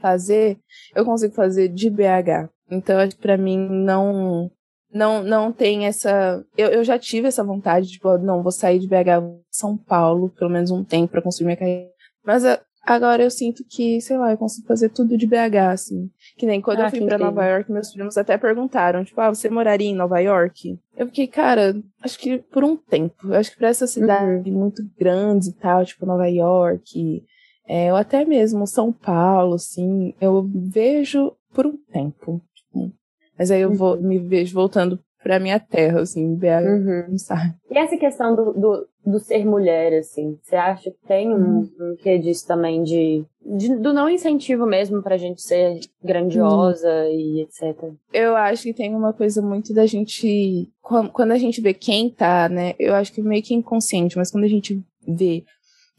[0.00, 0.58] fazer,
[0.94, 2.48] eu consigo fazer de BH.
[2.70, 4.50] Então, acho que pra mim não
[4.90, 8.88] não não tem essa eu, eu já tive essa vontade tipo não vou sair de
[8.88, 11.90] BH São Paulo pelo menos um tempo pra construir minha carreira
[12.24, 12.58] mas a-
[12.92, 16.10] agora eu sinto que sei lá eu consigo fazer tudo de BH assim.
[16.36, 17.18] Que nem quando Ah, eu fui pra.
[17.18, 20.78] Nova York meus primos até perguntaram tipo ah você moraria em Nova York?
[20.96, 23.32] Eu fiquei cara acho que por um tempo.
[23.34, 27.22] Acho que pra essa cidade muito grande e tal tipo Nova York
[27.68, 32.92] é, ou até mesmo São Paulo assim eu vejo por um tempo tipo,
[33.38, 34.98] mas aí eu vou, me vejo voltando
[35.28, 37.18] pra minha terra, assim, BH, Uhum.
[37.18, 37.54] sabe?
[37.70, 41.70] E essa questão do, do, do ser mulher, assim, você acha que tem um, Uhum.
[41.92, 47.42] um quê disso também de, de- do não incentivo mesmo pra gente ser grandiosa e
[47.42, 47.92] etc?
[48.10, 50.66] Eu acho que tem uma coisa muito da gente.
[50.80, 52.74] quan- Quando a gente vê quem tá, né?
[52.78, 55.44] Eu acho que meio que inconsciente, mas quando a gente vê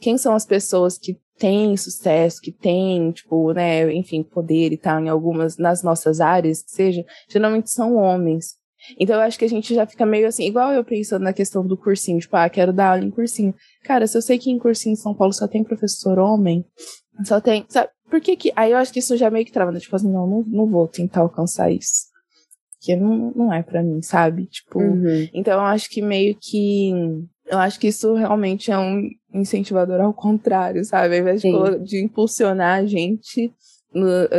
[0.02, 5.00] quem são as pessoas que têm sucesso, que têm, tipo, né, enfim, poder e tal,
[5.00, 8.59] em algumas, nas nossas áreas, que seja, geralmente são homens.
[9.00, 11.66] Então eu acho que a gente já fica meio assim, igual eu pensando na questão
[11.66, 13.54] do cursinho, tipo, ah, quero dar aula em cursinho.
[13.84, 16.66] Cara, se eu sei que em cursinho em São Paulo só tem professor homem,
[17.26, 19.72] só tem, sabe, por que que, aí eu acho que isso já meio que trava,
[19.72, 19.80] né?
[19.80, 22.08] tipo assim, não, não, não vou tentar alcançar isso.
[22.80, 24.46] Porque não, não é pra mim, sabe?
[24.46, 25.28] Tipo, Uhum.
[25.34, 26.92] então eu acho que meio que.
[27.46, 31.16] Eu acho que isso realmente é um incentivador ao contrário, sabe?
[31.16, 31.50] Ao invés de,
[31.84, 33.52] de impulsionar a gente,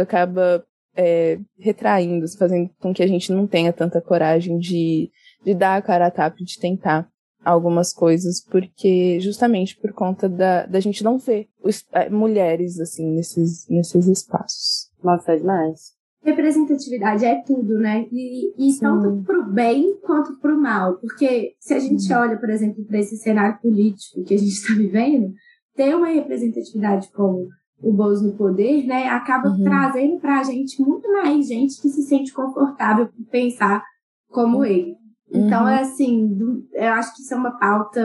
[0.01, 0.65] acaba
[1.03, 5.11] é, retraindo, fazendo com que a gente não tenha tanta coragem de,
[5.45, 7.09] de dar a cara a tapa, de tentar
[7.43, 13.07] algumas coisas, porque justamente por conta da, da gente não ver os- é, mulheres assim
[13.15, 14.91] nesses, nesses espaços.
[15.03, 15.99] Nossa, é demais.
[16.23, 18.07] representatividade é tudo, né?
[18.13, 20.99] E, e tanto pro bem quanto pro mal.
[20.99, 24.75] Porque se a gente olha, por exemplo, para esse cenário político que a gente está
[24.75, 25.33] vivendo,
[25.75, 27.49] ter uma representatividade como
[27.83, 29.63] o Bozo no poder, né, acaba Uhum.
[29.65, 33.83] trazendo pra gente muito mais gente que se sente confortável por pensar
[34.29, 34.95] como ele.
[35.33, 35.69] Então, Uhum.
[35.69, 38.01] é assim, eu acho que isso é uma pauta,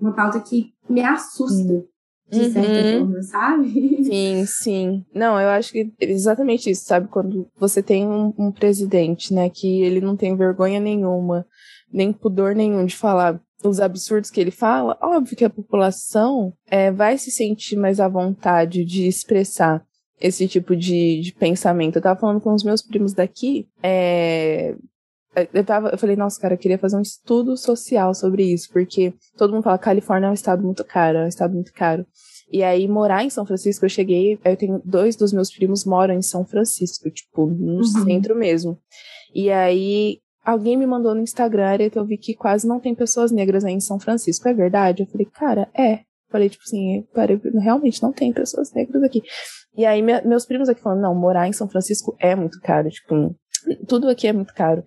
[0.00, 1.84] uma pauta que me assusta,
[2.28, 2.98] de certa Uhum.
[3.06, 4.04] forma, sabe?
[4.04, 5.04] Sim, sim.
[5.14, 7.08] Não, eu acho que é exatamente isso, sabe?
[7.08, 11.46] Quando você tem um, um presidente, né, que ele não tem vergonha nenhuma,
[11.92, 16.90] nem pudor nenhum de falar os absurdos que ele fala, óbvio que a população é,
[16.90, 19.84] vai se sentir mais à vontade de expressar
[20.20, 21.96] esse tipo de, de pensamento.
[21.96, 24.74] Eu tava falando com os meus primos daqui, é,
[25.54, 29.14] eu, tava, eu falei, nossa, cara, eu queria fazer um estudo social sobre isso, porque
[29.36, 32.04] todo mundo fala que Califórnia é um estado muito caro, é um estado muito caro.
[32.52, 36.14] E aí, morar em São Francisco, eu cheguei, eu tenho dois dos meus primos moram
[36.14, 37.84] em São Francisco, tipo, no Uhum.
[37.84, 38.76] centro mesmo.
[39.32, 40.18] E aí,
[40.50, 43.72] alguém me mandou no Instagram, Areta, eu vi que quase não tem pessoas negras aí
[43.72, 44.48] em São Francisco.
[44.48, 45.02] É verdade?
[45.02, 46.00] Eu falei, cara, é.
[46.30, 49.20] Falei, tipo assim, parei, realmente não tem pessoas negras aqui.
[49.76, 52.88] E aí, me- meus primos aqui falando, não, morar em São Francisco é muito caro,
[52.88, 53.34] tipo,
[53.88, 54.84] tudo aqui é muito caro.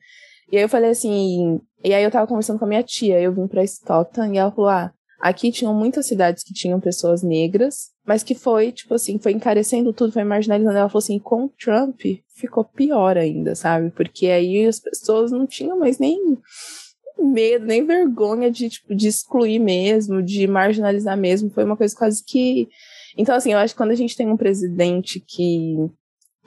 [0.52, 3.34] E aí eu falei assim, e aí eu tava conversando com a minha tia, eu
[3.34, 7.90] vim pra Stoughton, e ela falou, ah, aqui tinham muitas cidades que tinham pessoas negras,
[8.06, 10.78] mas que foi, tipo assim, foi encarecendo tudo, foi marginalizando.
[10.78, 12.02] Ela falou assim, com Trump
[12.36, 13.92] ficou pior ainda, sabe?
[13.92, 16.38] Porque aí as pessoas não tinham mais nem
[17.18, 21.50] medo, nem vergonha de, tipo, de excluir mesmo, de marginalizar mesmo.
[21.50, 22.68] Foi uma coisa quase que.
[23.18, 25.76] Então, assim, eu acho que quando a gente tem um presidente que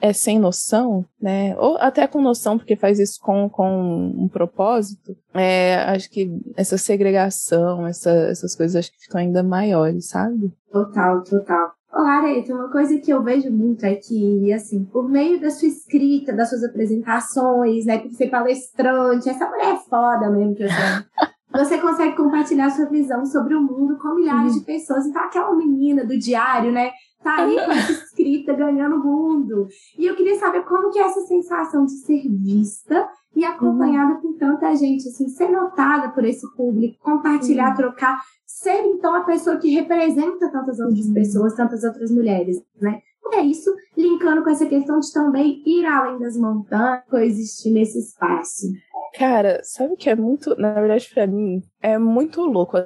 [0.01, 1.55] é sem noção, né?
[1.57, 6.77] Ou até com noção, porque faz isso com, com um propósito, é, acho que essa
[6.77, 10.51] segregação, essa, essas coisas acho que ficam ainda maiores, sabe?
[10.71, 11.71] Total, total.
[11.91, 15.67] Ó, Areta, uma coisa que eu vejo muito é que, assim, por meio da sua
[15.67, 20.69] escrita, das suas apresentações, né, por ser palestrante, essa mulher é foda mesmo que eu
[20.69, 21.27] sei.
[21.51, 24.59] Você consegue compartilhar sua visão sobre o mundo com milhares uhum.
[24.59, 25.05] de pessoas.
[25.05, 26.91] Então, aquela menina do diário, né?
[27.23, 29.67] Tá aí com essa escrita ganhando mundo.
[29.97, 34.21] E eu queria saber como que é essa sensação de ser vista e acompanhada uhum.
[34.21, 37.75] por tanta gente, assim, ser notada por esse público, compartilhar, uhum.
[37.75, 41.13] trocar, ser então a pessoa que representa tantas outras uhum.
[41.13, 43.01] pessoas, tantas outras mulheres, né?
[43.33, 48.67] É isso, linkando com essa questão de também ir além das montanhas, coexistir nesse espaço.
[49.13, 52.77] Cara, sabe que é muito, na verdade, para mim, é muito louco,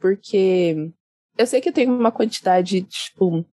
[0.00, 0.92] porque
[1.36, 3.44] eu sei que eu tenho uma quantidade, tipo,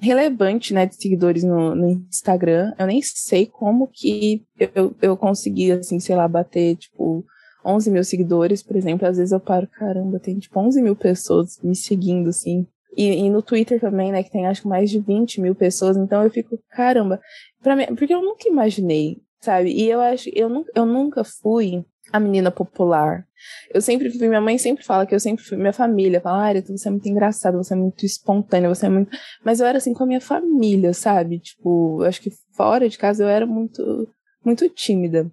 [0.00, 2.72] relevante, né, de seguidores no, no Instagram.
[2.78, 7.24] Eu nem sei como que eu, eu consegui, assim, sei lá, bater, tipo,
[7.64, 9.06] 11 mil seguidores, por exemplo.
[9.06, 12.66] Às vezes eu paro, caramba, tem, tipo, 11 mil pessoas me seguindo, assim.
[12.96, 15.96] E, e, no Twitter também, né, que tem acho que mais de 20 mil pessoas.
[15.96, 17.20] Então eu fico, caramba,
[17.62, 19.70] pra mim, porque eu nunca imaginei, sabe?
[19.72, 23.24] E eu acho, eu, eu nunca fui a menina popular.
[23.72, 26.62] Eu sempre fui, minha mãe sempre fala que eu sempre fui, minha família fala, ah,
[26.62, 29.10] você é muito engraçada, você é muito espontânea, você é muito.
[29.44, 31.38] Mas eu era assim com a minha família, sabe?
[31.38, 34.08] Tipo, acho que fora de casa eu era muito,
[34.44, 35.30] muito tímida.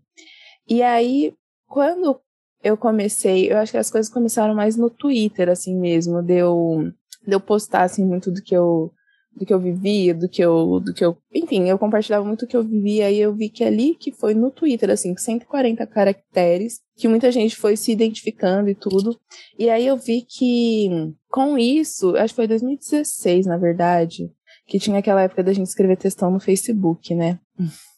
[0.69, 1.33] E aí,
[1.67, 2.19] quando
[2.63, 6.91] eu comecei, eu acho que as coisas começaram mais no Twitter, assim mesmo, deu,
[7.25, 8.91] de eu postar, assim, muito do que eu
[9.35, 12.47] do que eu vivia, do que eu, do que eu, enfim, eu compartilhava muito o
[12.47, 16.79] que eu vivia e eu vi que ali que foi no Twitter, assim, 140 caracteres,
[16.95, 19.19] que muita gente foi se identificando e tudo.
[19.57, 20.89] E aí eu vi que
[21.29, 24.31] com isso, acho que foi 2016, na verdade,
[24.67, 27.39] que tinha aquela época da gente escrever textão no Facebook, né?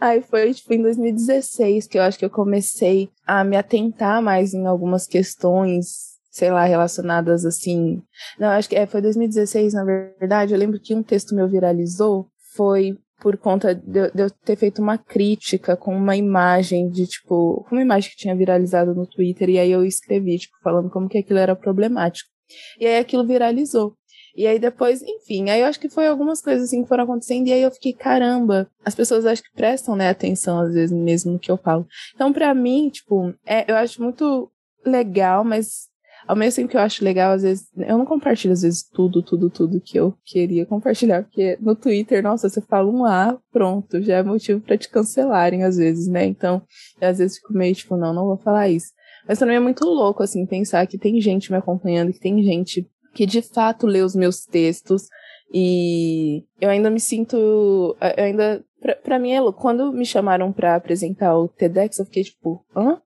[0.00, 4.54] Aí foi tipo em 2016 que eu acho que eu comecei a me atentar mais
[4.54, 8.02] em algumas questões sei lá, relacionadas assim.
[8.38, 10.54] Não, acho que é, foi 2016, na verdade.
[10.54, 14.80] Eu lembro que um texto meu viralizou foi por conta de, de, eu ter feito
[14.80, 19.58] uma crítica com uma imagem de, tipo, uma imagem que tinha viralizado no Twitter, e
[19.58, 22.30] aí eu escrevi, tipo, falando como que aquilo era problemático.
[22.78, 23.94] E aí aquilo viralizou.
[24.34, 27.48] E aí depois, enfim, aí eu acho que foi algumas coisas assim que foram acontecendo,
[27.48, 31.32] e aí eu fiquei, caramba, as pessoas acho que prestam, né, atenção às vezes mesmo
[31.32, 31.86] no que eu falo.
[32.14, 34.50] Então, para mim, tipo, é, eu acho muito
[34.86, 35.89] legal, mas
[36.30, 39.20] ao mesmo tempo que eu acho legal, às vezes, eu não compartilho, às vezes, tudo,
[39.20, 44.00] tudo, tudo que eu queria compartilhar, porque no Twitter, nossa, você fala um A, pronto,
[44.00, 46.24] já é motivo para te cancelarem, às vezes, né?
[46.24, 46.62] Então,
[47.00, 48.92] eu, às vezes fico meio tipo, não, não vou falar isso.
[49.26, 52.88] Mas também é muito louco, assim, pensar que tem gente me acompanhando, que tem gente
[53.12, 55.08] que de fato lê os meus textos,
[55.52, 57.96] e eu ainda me sinto.
[58.16, 58.64] Eu ainda.
[58.80, 59.60] Pra, pra mim é louco.
[59.60, 63.02] Quando me chamaram pra apresentar o TEDx, eu fiquei tipo, hã?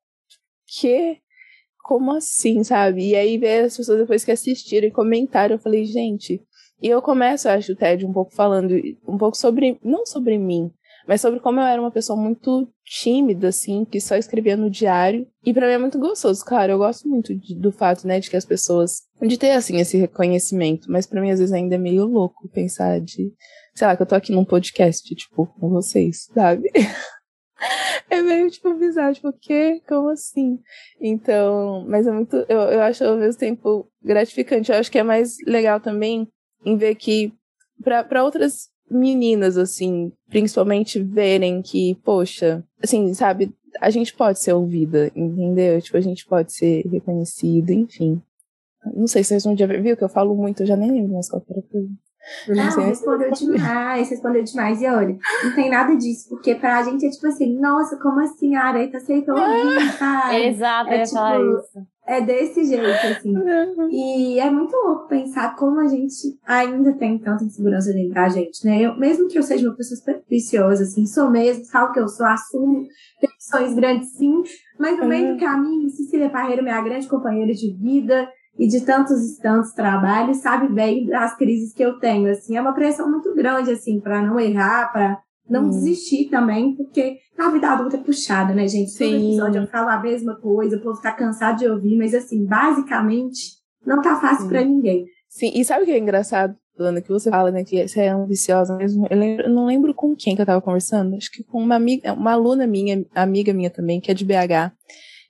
[0.66, 1.23] Que?
[1.84, 3.10] Como assim, sabe?
[3.10, 6.42] E aí ver as pessoas depois que assistiram e comentaram, eu falei, gente.
[6.82, 8.74] E eu começo, eu acho, o TED um pouco falando
[9.06, 10.72] um pouco sobre, não sobre mim,
[11.06, 15.26] mas sobre como eu era uma pessoa muito tímida, assim, que só escrevia no diário.
[15.44, 18.30] E para mim é muito gostoso, claro, eu gosto muito de, do fato, né, de
[18.30, 19.02] que as pessoas.
[19.22, 22.98] de ter, assim, esse reconhecimento, mas para mim às vezes ainda é meio louco pensar
[23.00, 23.32] de.
[23.74, 26.70] sei lá, que eu tô aqui num podcast, tipo, com vocês, sabe?
[28.10, 29.80] é meio, tipo, bizarro, tipo, o quê?
[29.88, 30.58] Como assim?
[31.00, 34.70] Então, mas é muito, eu, eu acho ao mesmo tempo gratificante.
[34.70, 36.28] Eu acho que é mais legal também
[36.64, 37.32] em ver que,
[37.82, 45.10] para outras meninas, assim, principalmente verem que, poxa, assim, sabe, a gente pode ser ouvida,
[45.14, 45.80] entendeu?
[45.80, 48.20] Tipo, a gente pode ser reconhecida, enfim.
[48.94, 51.14] Não sei se vocês um dia viu que eu falo muito, eu já nem lembro
[51.14, 52.03] mais qual era a pergunta.
[52.48, 54.80] Não, respondeu demais, respondeu demais.
[54.80, 58.54] E olha, não tem nada disso, porque pra gente é tipo assim, nossa, como assim
[58.54, 60.46] a Areita aceitou vir, sabe?
[60.46, 61.94] Exato, é, tipo, falar isso.
[62.06, 63.34] É desse jeito, assim.
[63.90, 68.64] E é muito louco pensar como a gente ainda tem tanta insegurança dentro da gente,
[68.64, 68.82] né?
[68.82, 72.08] Eu, mesmo que eu seja uma pessoa super viciosa, assim, sou mesmo, falo que eu
[72.08, 72.86] sou, assumo,
[73.20, 74.42] tenho sonhos grandes sim,
[74.78, 79.38] mas no meio do caminho, Cecília Parreira, minha grande companheira de vida, e de tantos
[79.38, 83.34] e tantos trabalhos, sabe bem das crises que eu tenho, assim, é uma pressão muito
[83.34, 85.70] grande, assim, para não errar, para não hum.
[85.70, 88.90] desistir também, porque a vida adulta é puxada, né, gente?
[88.90, 89.10] Sim.
[89.10, 92.44] Todo episódio eu falo a mesma coisa, o povo tá cansado de ouvir, mas assim,
[92.44, 95.04] basicamente, não tá fácil para ninguém.
[95.28, 98.26] Sim, e sabe o que é engraçado, Dona, que você fala, né, que você é
[98.26, 99.06] viciosa mesmo.
[99.10, 101.74] Eu, lembro, eu, não lembro com quem que eu tava conversando, acho que com uma
[101.74, 104.72] amiga, uma aluna minha, amiga minha também, que é de BH.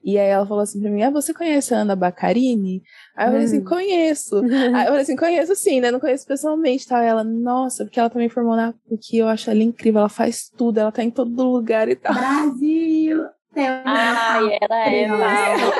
[0.04, 2.82] E aí ela falou assim pra mim, ah, você conhece a Ana Bacarini?
[3.16, 3.64] Aí eu falei assim, hum.
[3.64, 4.36] conheço.
[4.74, 5.90] aí eu falei assim, conheço sim, né?
[5.90, 7.00] Não conheço pessoalmente, tal.
[7.00, 10.78] ela, nossa, porque ela também formou na PUC, eu acho ela incrível, ela faz tudo,
[10.78, 12.14] ela tá em todo lugar e tal.
[12.14, 13.24] Brasil!
[13.56, 15.74] Ai, ela é maravilhosa.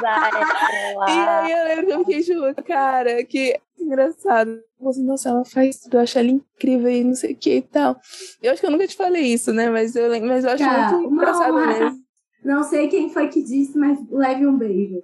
[1.08, 4.60] E aí eu lembro que eu fiquei junto, cara, que engraçado.
[4.86, 7.62] Assim, Nossa, ela faz tudo, eu acho ela incrível e não sei o que e
[7.62, 7.96] tal.
[8.42, 9.68] Eu acho que eu nunca te falei isso, né?
[9.70, 11.66] Mas eu, lembro- mas eu acho Cara, muito uma engraçado honra.
[11.66, 11.98] mesmo.
[12.44, 15.02] Não sei quem foi que disse, mas leve um beijo.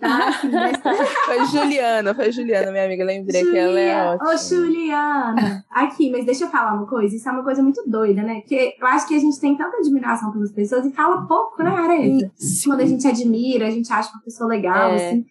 [0.00, 0.28] Tá?
[0.28, 0.78] Assim, mas-
[1.26, 3.04] Foi Juliana, foi Juliana, minha amiga.
[3.04, 4.30] Lembrei que ela é Julia- ótima.
[4.32, 5.64] Ô, Juliana!
[5.70, 7.14] Aqui, mas deixa eu falar uma coisa.
[7.16, 8.40] Isso é uma coisa muito doida, né?
[8.40, 11.70] Porque eu acho que a gente tem tanta admiração pelas pessoas e fala pouco, né,
[11.70, 12.30] Areta?
[12.36, 12.68] Sim.
[12.70, 14.94] Quando a gente admira, a gente acha uma pessoa legal, É.
[14.94, 15.24] assim.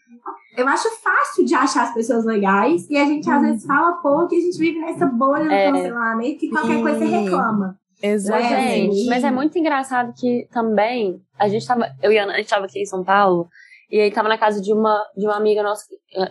[0.57, 4.33] Eu acho fácil de achar as pessoas legais e a gente às vezes fala pouco
[4.33, 5.71] e a gente vive nessa bolha do É.
[5.71, 7.77] cancelamento que qualquer coisa você reclama.
[8.01, 8.95] Exatamente.
[8.95, 12.37] gente, mas é muito engraçado que também a gente tava, eu e a Ana, a
[12.37, 13.47] gente tava aqui em São Paulo,
[13.89, 15.85] e aí tava na casa de uma, de uma amiga nossa,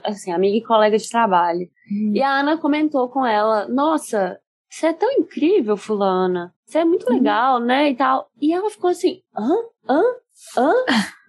[0.05, 1.69] assim, amiga e colega de trabalho.
[2.13, 4.39] E a Ana comentou com ela, nossa,
[4.69, 6.53] você é tão incrível, fulana.
[6.67, 8.29] Você é muito legal, né, e tal.
[8.41, 9.55] E ela ficou assim, hã?
[9.89, 10.03] Hã?
[10.59, 10.73] Hã?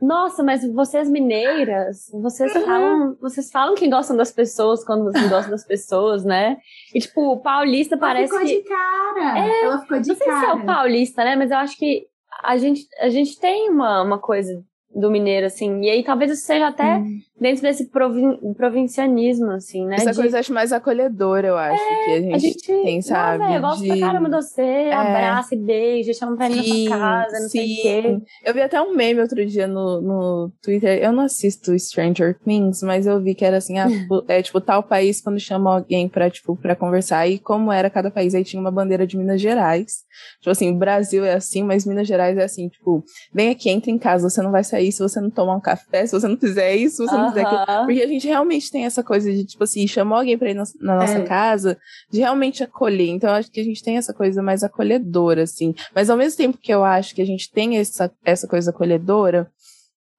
[0.01, 5.51] Nossa, mas vocês mineiras, vocês falam, vocês falam que gostam das pessoas quando vocês gostam
[5.51, 6.57] das pessoas, né?
[6.93, 9.39] E tipo, o paulista Ela parece ficou que de cara.
[9.39, 10.39] Ela ficou de não sei cara.
[10.39, 11.35] se é o paulista, né?
[11.35, 12.05] Mas eu acho que
[12.43, 14.61] a gente, a gente tem uma, uma coisa
[14.97, 15.81] do mineiro, assim.
[15.83, 17.21] E aí talvez isso seja até Hum.
[17.39, 19.95] Dentro desse provin, provincianismo, assim, né?
[19.95, 23.01] Essa De- coisa eu acho mais acolhedora, eu acho, que a gente, a gente tem,
[23.01, 23.39] sabe?
[23.39, 26.53] Não, velho, eu gosto de- pra caramba de você, abraça e beija, chama pra ir
[26.53, 26.57] Sim,
[26.89, 28.01] na sua casa, não sei o quê.
[28.03, 28.21] sim.
[28.45, 31.01] Eu vi até um meme outro dia no, no Twitter.
[31.03, 34.59] Eu não assisto Stranger Things, mas eu vi que era assim, ah, tipo, é tipo
[34.61, 37.27] tal país quando chama alguém pra, tipo, pra conversar.
[37.27, 40.05] E como era cada país, aí tinha uma bandeira de Minas Gerais.
[40.39, 43.91] Tipo assim, o Brasil é assim, mas Minas Gerais é assim, tipo, vem aqui, entra
[43.91, 46.37] em casa, você não vai sair se você não tomar um café, se você não
[46.37, 47.61] fizer isso, você não fizer aquilo.
[47.67, 47.85] Aham.
[47.85, 50.63] Porque a gente realmente tem essa coisa de, tipo assim, chamou alguém pra ir na,
[50.81, 51.23] na nossa É.
[51.23, 51.77] casa,
[52.11, 53.09] de realmente acolher.
[53.09, 55.73] Então, eu acho que a gente tem essa coisa mais acolhedora, assim.
[55.93, 59.49] Mas ao mesmo tempo que eu acho que a gente tem essa, essa coisa acolhedora,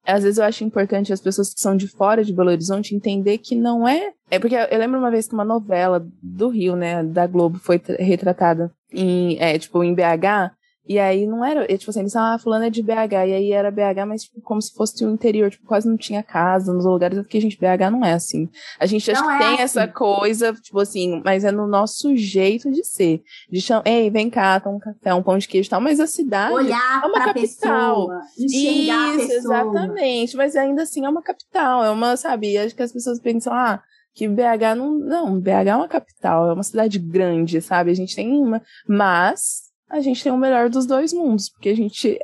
[0.07, 3.37] às vezes eu acho importante as pessoas que são de fora de Belo Horizonte entender
[3.39, 4.13] que não é.
[4.31, 7.79] É porque eu lembro uma vez que uma novela do Rio, né, da Globo, foi
[7.79, 10.53] tra- retratada em, é, tipo, em BH.
[10.89, 13.35] E aí não era, é, tipo assim, eles falavam, ah, fulano é de BH, e
[13.35, 16.73] aí era BH, mas tipo, como se fosse o interior, tipo, quase não tinha casa
[16.73, 18.49] nos lugares, porque a gente, BH não é assim.
[18.81, 19.63] A gente acha Não que é tem assim.
[19.65, 23.23] essa coisa, tipo assim, mas é no nosso jeito de ser.
[23.51, 26.01] De chamar, ei, vem cá, toma um café, um pão de queijo e tal, mas
[26.01, 26.55] a cidade.
[26.55, 28.09] Olhar é uma capital.
[28.09, 30.37] pessoa, Isso, exatamente.
[30.37, 31.85] Mas ainda assim é uma capital.
[31.85, 32.57] É uma, sabe?
[32.57, 33.83] Acho que as pessoas pensam, ah,
[34.15, 34.99] que BH não.
[34.99, 37.91] Não, BH é uma capital, é uma cidade grande, sabe?
[37.91, 38.63] A gente tem uma.
[38.87, 42.19] Mas a gente tem o melhor dos dois mundos, porque a gente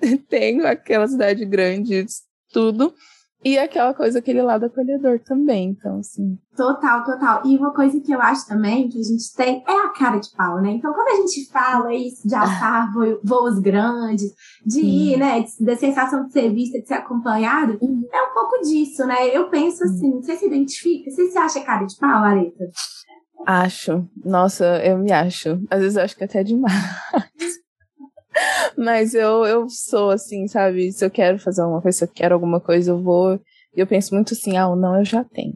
[0.28, 2.04] tem aquela cidade grande,
[2.52, 2.92] tudo.
[3.46, 5.68] E aquela coisa, aquele lado acolhedor também.
[5.68, 6.38] Então, assim.
[6.56, 7.42] Total, total.
[7.44, 10.30] E uma coisa que eu acho também que a gente tem é a cara de
[10.34, 10.70] pau, né?
[10.70, 14.32] Então, quando a gente fala isso de alçar vo- voos grandes,
[14.64, 15.44] de ir, né?
[15.60, 19.28] Da sensação de ser vista, de ser acompanhado, é um pouco disso, né?
[19.36, 21.10] Eu penso assim, você se identifica?
[21.10, 22.64] Você se acha cara de pau, Areta?
[23.46, 24.08] Acho.
[24.24, 25.60] Nossa, eu me acho.
[25.70, 26.72] Às vezes eu acho que até é demais.
[28.76, 30.92] Mas eu, eu sou assim, sabe?
[30.92, 33.34] Se eu quero fazer alguma coisa, se eu quero alguma coisa, eu vou.
[33.76, 35.54] E eu penso muito assim, ah, o não eu já tenho.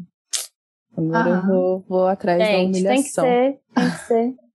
[0.96, 1.46] Agora eu Aham.
[1.46, 3.24] vou, vou atrás da Gente, humilhação.
[3.24, 4.34] tem que ser, tem que ser.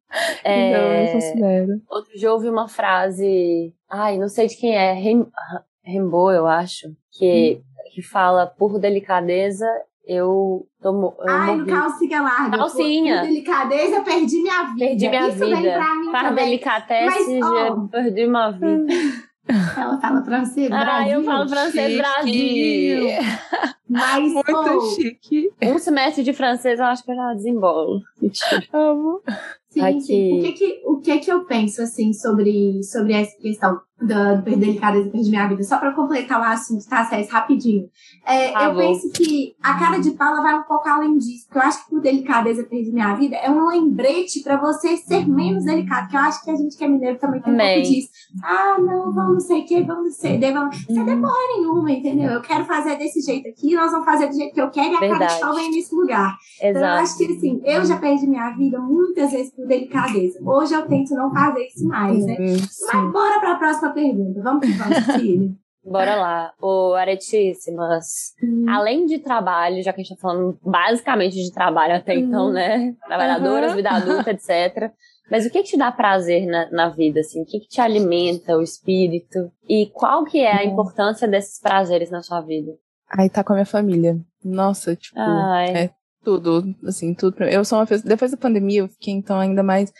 [0.45, 1.81] Então eu É, considero.
[1.89, 6.87] outro dia eu ouvi uma frase, ai, não sei de quem é, Rimbaud, eu acho,
[7.13, 7.63] que,
[7.95, 9.65] que fala, por delicadeza,
[10.05, 11.15] eu tomo.
[11.19, 11.71] Eu Ai, no morri.
[11.71, 12.57] calcinha larga.
[12.57, 13.19] Calcinha.
[13.21, 14.79] Por delicadeza, eu perdi minha vida.
[14.85, 15.73] Perdi minha Isso vem vida.
[15.73, 16.45] pra mim Para também.
[16.45, 18.85] delicatesse, Mas, já perdi uma vida.
[19.77, 21.13] Ela fala francês, Ah, Brasil.
[21.19, 21.97] eu falo francês Chique.
[22.01, 23.07] Brasil.
[23.89, 25.51] Mas, Muito oh, chique.
[25.61, 27.99] Um semestre de francês eu acho que eu já desembolo.
[28.21, 28.63] Mentira.
[28.73, 29.21] Amo.
[29.69, 30.01] Sim, Aqui.
[30.01, 30.39] sim.
[30.39, 34.43] O que que, o que que eu penso, assim, sobre, sobre essa questão da, do
[34.43, 35.63] perder delicadeza e perder minha vida?
[35.63, 37.29] Só pra completar o assunto, tá, Cés?
[37.31, 37.89] Rapidinho.
[38.25, 38.79] É, Tá eu bom.
[38.79, 41.45] penso que a cara de pau ela vai um pouco além disso.
[41.47, 45.27] Porque eu acho que por delicadeza perder minha vida é um lembrete pra você ser
[45.27, 46.07] menos delicado.
[46.09, 48.09] Que eu acho que a gente que é mineiro também tem um pouco disso.
[48.43, 50.77] Ah, não, vamos não sei o que, vamos ceder, vamos...
[50.85, 52.31] Você é porra nenhuma, entendeu?
[52.31, 54.95] Eu quero fazer desse jeito aqui, nós vamos fazer do jeito que eu quero e
[54.95, 55.33] a cara Verdade.
[55.35, 56.37] de pau vem nesse lugar.
[56.57, 57.03] Então, eu Exato.
[57.03, 60.39] acho que assim, eu já perdi minha vida muitas vezes por delicadeza.
[60.43, 62.37] Hoje eu tento não fazer isso mais, né?
[62.39, 62.57] Hum,
[62.93, 64.41] Mas bora pra próxima pergunta.
[64.41, 65.51] Vamos que vamos.
[65.85, 66.53] Bora lá.
[66.61, 68.33] Ô, Aretíssimas.
[68.69, 72.95] Além de trabalho, já que a gente tá falando basicamente de trabalho até então, né?
[73.05, 73.75] Trabalhadoras, Uhum.
[73.77, 74.91] vida adulta, etc.
[75.29, 77.41] Mas o que, que te dá prazer na, na vida, assim?
[77.41, 79.51] O que, que te alimenta o espírito?
[79.67, 82.71] E qual que é a importância desses prazeres na sua vida?
[83.09, 84.17] Aí tá com a minha família.
[84.43, 85.19] Nossa, tipo.
[85.19, 85.89] Ai, é
[86.23, 87.43] tudo, assim, tudo.
[87.43, 88.07] Eu sou uma pessoa.
[88.07, 89.91] Depois da pandemia, eu fiquei então ainda mais.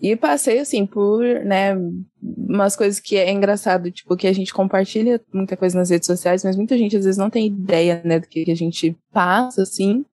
[0.00, 1.76] E passei, assim, por, né,
[2.22, 6.42] umas coisas que é engraçado, tipo, que a gente compartilha muita coisa nas redes sociais,
[6.42, 10.04] mas muita gente às vezes não tem ideia, né, do que a gente passa, assim.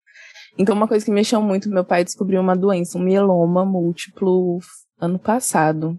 [0.58, 4.60] Então, uma coisa que mexeu muito, meu pai descobriu uma doença, um mieloma múltiplo,
[5.00, 5.98] ano passado.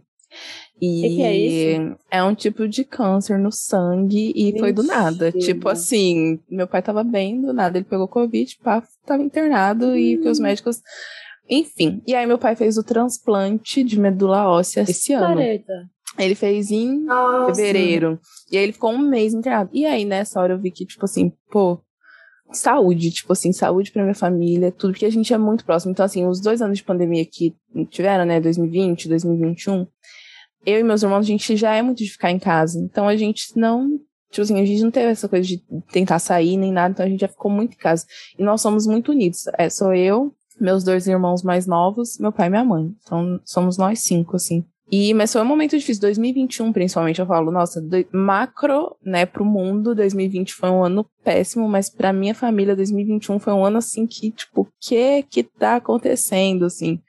[0.81, 1.97] E que que é, isso?
[2.11, 5.27] é um tipo de câncer no sangue e foi do nada.
[5.27, 5.45] Mentira.
[5.45, 10.17] Tipo assim, meu pai tava bem, do nada ele pegou Covid, pá, tava internado e
[10.17, 10.23] Hum.
[10.23, 10.81] que os médicos.
[11.49, 12.03] Enfim.
[12.07, 15.37] E aí meu pai fez o transplante de medula óssea esse ano.
[15.37, 15.89] Careta.
[16.19, 17.55] Ele fez em Nossa.
[17.55, 18.21] fevereiro.
[18.51, 19.71] E aí ele ficou um mês internado.
[19.73, 21.81] E aí, nessa hora, eu vi que, tipo assim, pô,
[22.51, 25.93] saúde, tipo assim, saúde pra minha família, tudo, porque a gente é muito próximo.
[25.93, 27.55] Então, assim, os dois anos de pandemia que
[27.91, 29.87] tiveram, né, 2020, 2021,
[30.67, 32.79] eu e meus irmãos, a gente já é muito de ficar em casa.
[32.81, 33.89] Então, a gente não,
[34.31, 37.09] tipo assim, a gente não teve essa coisa de tentar sair nem nada, então a
[37.09, 38.05] gente já ficou muito em casa.
[38.39, 39.47] E nós somos muito unidos.
[39.57, 42.91] É, sou eu, meus dois irmãos mais novos, meu pai e minha mãe.
[43.03, 44.65] Então, somos nós cinco, assim.
[44.91, 49.45] E, mas foi um momento difícil, 2021 principalmente, eu falo, nossa, do- macro, né, pro
[49.45, 54.07] mundo, 2020 foi um ano péssimo, mas pra minha família, 2021 foi um ano, assim,
[54.07, 57.01] que, tipo, o que que tá acontecendo, assim?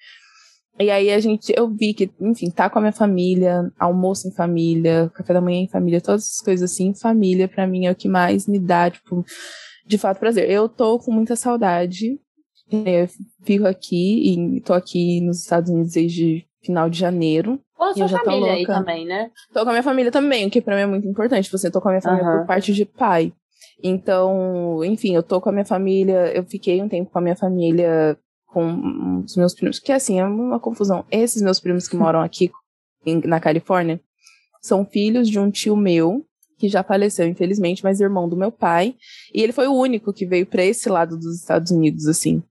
[0.78, 4.32] E aí a gente, eu vi que, enfim, tá com a minha família, almoço em
[4.32, 7.96] família, café da manhã em família, todas essas coisas assim, família, pra mim é o
[7.96, 9.26] que mais me dá, tipo,
[9.86, 10.50] de fato prazer.
[10.50, 12.20] Eu tô com muita saudade,
[12.72, 13.08] eu
[13.44, 18.08] fico aqui, e tô aqui nos Estados Unidos desde final de janeiro, Ou a sua
[18.08, 19.32] família aí também, né?
[19.54, 21.52] Tô com a minha família também, o que pra mim é muito importante.
[21.52, 22.40] Você tô com a minha família Aham.
[22.40, 23.34] por parte de pai.
[23.82, 27.36] Então, enfim, eu tô com a minha família, eu fiquei um tempo com a minha
[27.36, 31.06] família, com os meus primos, que assim, é uma confusão.
[31.10, 32.52] Esses meus primos que moram aqui
[33.24, 34.02] na Califórnia
[34.62, 36.26] são filhos de um tio meu,
[36.60, 38.96] que já faleceu, infelizmente, mas irmão do meu pai.
[39.34, 42.44] E ele foi o único que veio pra esse lado dos Estados Unidos, assim.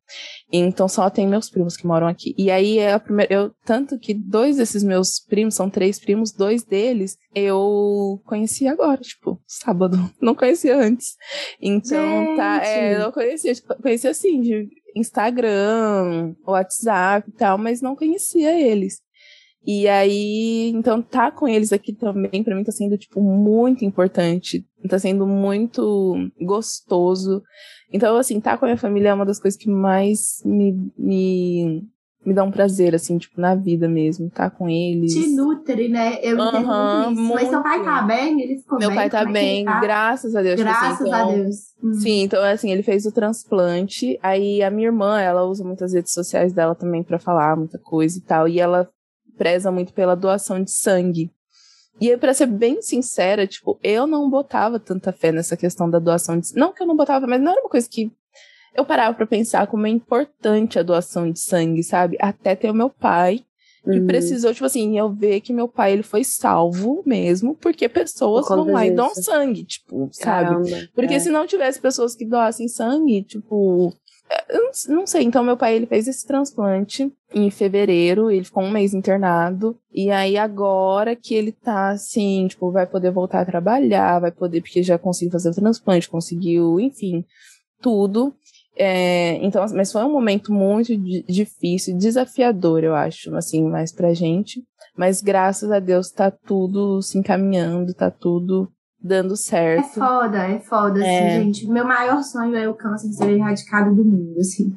[0.50, 2.34] Então só tem meus primos que moram aqui.
[2.38, 3.32] E aí é a primeira.
[3.32, 9.00] Eu, tanto que dois desses meus primos, são três primos, dois deles eu conheci agora,
[9.00, 9.98] tipo, sábado.
[10.20, 11.16] Não conhecia antes.
[11.60, 12.62] Então tá.
[12.64, 13.02] É, Gente!
[13.04, 19.00] eu conhecia, tipo, conhecia assim, de Instagram, WhatsApp e tal, mas não conhecia eles.
[19.66, 24.64] E aí, então tá com eles aqui também, pra mim tá sendo, tipo, muito importante.
[24.88, 27.42] Tá sendo muito gostoso.
[27.92, 31.82] Então, assim, tá com a minha família é uma das coisas que mais me, me,
[32.24, 34.30] me dá um prazer, assim, tipo, na vida mesmo.
[34.30, 35.12] Tá com eles.
[35.12, 36.18] Te nutre, né?
[36.22, 37.34] Eu entendo Aham, muito isso.
[37.34, 37.90] Mas seu pai muito.
[37.90, 38.40] tá bem?
[38.40, 38.96] Ele ficou Meu bem?
[38.96, 39.80] pai tá Como é bem, tá?
[39.80, 40.56] graças a Deus.
[40.56, 41.56] tipo assim, Graças a então- Deus.
[41.82, 41.92] Hum.
[41.94, 44.18] Sim, então assim, ele fez o transplante.
[44.22, 48.16] Aí a minha irmã, ela usa muitas redes sociais dela também pra falar muita coisa
[48.18, 48.48] e tal.
[48.48, 48.88] E ela
[49.38, 51.30] preza muito pela doação de sangue.
[52.00, 55.98] E aí, pra ser bem sincera, tipo, eu não botava tanta fé nessa questão da
[55.98, 58.12] doação de Não que eu não botava, mas não era uma coisa que
[58.74, 62.16] eu parava pra pensar como é importante a doação de sangue, sabe?
[62.20, 63.44] Até ter o meu pai,
[63.84, 64.06] que Uhum.
[64.06, 68.56] precisou, tipo assim, eu ver que meu pai ele foi salvo mesmo, porque pessoas Por
[68.56, 70.50] vão lá e dão sangue, tipo, sabe?
[70.50, 70.88] Caramba.
[70.94, 71.18] Porque é.
[71.18, 73.92] se não tivesse pessoas que doassem sangue, tipo.
[74.48, 75.22] Eu não, sei.
[75.24, 78.30] Então, meu pai ele fez esse transplante em fevereiro.
[78.30, 79.78] Ele ficou um mês internado.
[79.92, 84.60] E aí, agora que ele tá assim, tipo, vai poder voltar a trabalhar, vai poder,
[84.60, 87.24] porque já conseguiu fazer o transplante, conseguiu, enfim,
[87.80, 88.34] tudo.
[88.76, 94.14] É, então, mas foi um momento muito di- difícil, desafiador, eu acho, assim, mais pra
[94.14, 94.62] gente.
[94.96, 98.70] Mas graças a Deus tá tudo se encaminhando, tá tudo
[99.00, 99.94] dando É certo.
[99.94, 101.28] foda, é foda, É.
[101.36, 101.68] assim, gente.
[101.68, 104.74] Meu maior sonho é o câncer ser erradicado do mundo, assim.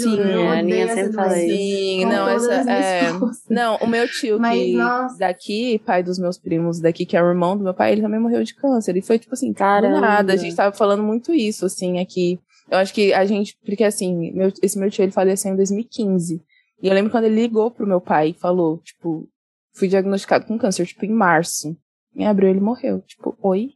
[0.00, 1.30] Juro, eu é, a Aninha essa sempre fala.
[1.34, 3.12] Sim, Com não, essa é.
[3.50, 5.18] Não, o meu tio Mas, que nossa.
[5.18, 8.20] daqui, pai dos meus primos daqui, que é o irmão do meu pai, ele também
[8.20, 8.96] morreu de câncer.
[8.96, 9.96] E foi tipo assim, Caramba.
[9.96, 10.32] do nada.
[10.32, 12.38] A gente tava falando muito isso, assim, aqui.
[12.70, 16.40] Eu acho que a gente, porque assim, meu, esse meu tio ele faleceu em 2015.
[16.82, 19.28] E eu lembro quando ele ligou pro meu pai e falou, tipo,
[19.74, 21.76] fui diagnosticado com câncer, tipo, em março.
[22.16, 23.00] Em abril ele morreu.
[23.02, 23.70] Tipo, oi?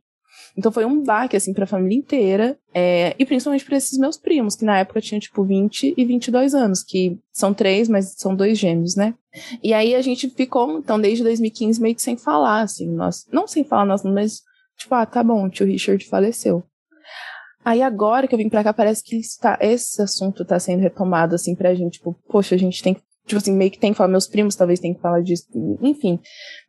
[0.57, 2.59] Então foi um baque, assim, pra família inteira.
[2.75, 6.55] é, e principalmente pra esses meus primos, que na época tinham, tipo, 20 e 22
[6.55, 9.15] anos, que são três, mas são dois gêmeos, né?
[9.63, 13.27] E aí a gente ficou, então, desde 2015, meio que sem falar, assim, nós.
[13.33, 14.43] Não sem falar, nós, mas,
[14.77, 16.63] tipo, ah, tá bom, o tio Richard faleceu.
[17.65, 21.35] Aí agora que eu vim pra cá, parece que está, esse assunto tá sendo retomado,
[21.35, 23.97] assim, pra gente, tipo, poxa, a gente tem que, tipo assim, meio que tem que
[23.97, 25.45] falar, meus primos talvez tem que falar disso,
[25.83, 26.19] enfim.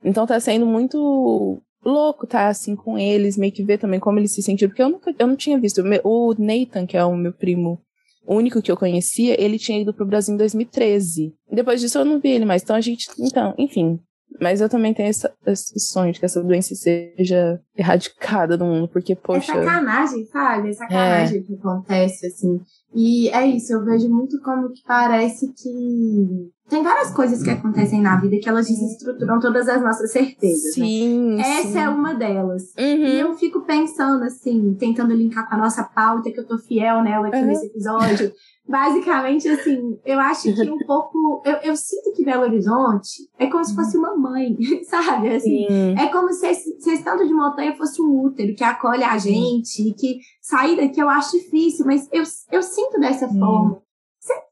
[0.04, 4.34] Então tá sendo muito louco tá assim com eles, meio que ver também como eles
[4.34, 5.82] se sentiram, porque eu nunca, eu não tinha visto.
[6.04, 7.82] O Nathan, que é o meu primo
[8.28, 11.34] único que eu conhecia, ele tinha ido pro Brasil em 2013.
[11.52, 12.62] Depois disso eu não vi ele mais.
[12.62, 14.00] Então a gente, então, enfim.
[14.42, 18.88] Mas eu também tenho essa- esse sonho de que essa doença seja erradicada do mundo,
[18.88, 19.54] porque, É poxa.
[19.54, 20.70] sacanagem, sabe?
[20.70, 22.62] É sacanagem que acontece, assim.
[22.96, 28.00] E é isso, eu vejo muito como que parece que tem várias coisas que acontecem
[28.02, 30.74] na vida que elas desestruturam todas as nossas certezas.
[30.76, 31.36] Sim.
[31.36, 31.42] Né?
[31.42, 31.80] Essa sim.
[31.80, 32.64] é uma delas.
[32.78, 33.06] Uhum.
[33.06, 37.02] E eu fico pensando, assim, tentando linkar com a nossa pauta, que eu tô fiel
[37.02, 37.48] nela aqui Uhum.
[37.48, 38.32] nesse episódio.
[38.70, 41.42] Basicamente, assim, eu acho que um pouco.
[41.44, 44.56] Eu, eu sinto que Belo Horizonte é como se fosse uma mãe,
[44.88, 45.30] sabe?
[45.30, 45.96] Assim, Sim.
[45.98, 49.18] é como se esse, se esse tanto de montanha fosse um útero que acolhe a
[49.18, 53.82] gente, e que sair daqui eu acho difícil, mas eu, eu sinto dessa forma.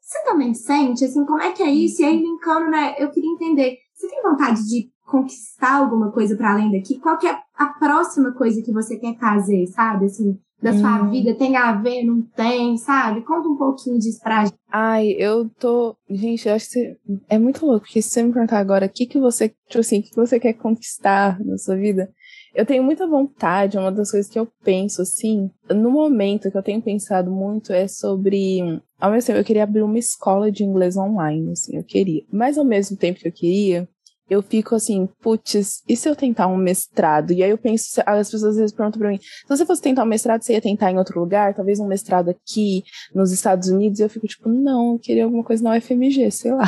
[0.07, 2.01] Você também sente, assim, como é que é isso?
[2.01, 6.53] E aí, linkando, né, eu queria entender, você tem vontade de conquistar alguma coisa para
[6.53, 6.97] além daqui?
[6.97, 10.05] Qual que é a próxima coisa que você quer fazer, sabe?
[10.05, 11.11] Assim, da sua Hum.
[11.11, 13.21] vida, tem a ver, não tem, sabe?
[13.21, 14.57] Conta um pouquinho disso pra gente.
[14.71, 15.95] Ai, eu tô.
[16.09, 16.97] Gente, eu acho que
[17.29, 19.99] é muito louco, porque se você me perguntar agora o que, que você, tipo assim,
[19.99, 22.09] o que você quer conquistar na sua vida,
[22.57, 26.63] eu tenho muita vontade, uma das coisas que eu penso, assim, no momento que eu
[26.63, 28.81] tenho pensado muito é sobre.
[28.99, 32.23] Ao mesmo tempo, eu queria abrir uma escola de inglês online, assim, eu queria.
[32.33, 33.87] Mas ao mesmo tempo que eu queria,
[34.27, 37.31] eu fico assim, putz, e se eu tentar um mestrado?
[37.31, 40.01] E aí eu penso, as pessoas às vezes perguntam pra mim, se você fosse tentar
[40.03, 41.53] um mestrado, você ia tentar em outro lugar?
[41.53, 42.83] Talvez um mestrado aqui,
[43.13, 43.99] nos Estados Unidos?
[43.99, 46.65] E eu fico tipo, não, eu queria alguma coisa na UFMG, sei lá.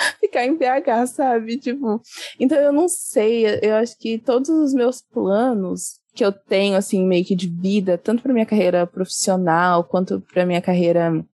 [0.20, 1.56] Ficar em BH, sabe?
[1.58, 2.00] Tipo,
[2.38, 7.04] então eu não sei, eu acho que todos os meus planos que eu tenho, assim,
[7.06, 11.24] meio que de vida, tanto pra minha carreira profissional, quanto pra minha carreira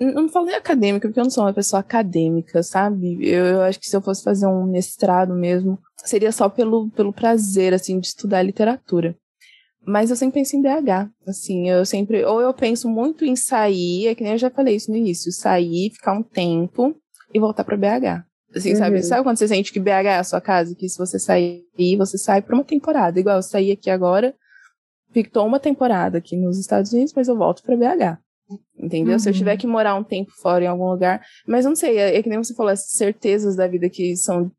[0.00, 3.18] eu não falo nem acadêmica, porque eu não sou uma pessoa acadêmica, sabe?
[3.20, 7.12] Eu, eu acho que se eu fosse fazer um mestrado mesmo, seria só pelo, pelo
[7.12, 9.14] prazer, assim, de estudar literatura.
[9.86, 14.06] Mas eu sempre penso em BH, assim, eu sempre, ou eu penso muito em sair,
[14.06, 16.96] é que nem eu já falei isso no início, sair, ficar um tempo
[17.34, 18.24] e voltar pra BH.
[18.54, 18.76] Assim, Uhum.
[18.76, 19.02] sabe?
[19.02, 20.74] Sabe quando você sente que BH é a sua casa?
[20.76, 21.64] Que se você sair,
[21.98, 23.18] você sai pra uma temporada.
[23.18, 24.32] Igual eu saí aqui agora,
[25.12, 28.18] ficou uma temporada aqui nos Estados Unidos, mas eu volto pra BH.
[28.78, 29.18] Entendeu?
[29.18, 29.38] Se eu Uhum.
[29.38, 31.20] tiver que morar um tempo fora em algum lugar.
[31.48, 34.50] Mas não sei, é, é que nem você falou, essas certezas da vida que são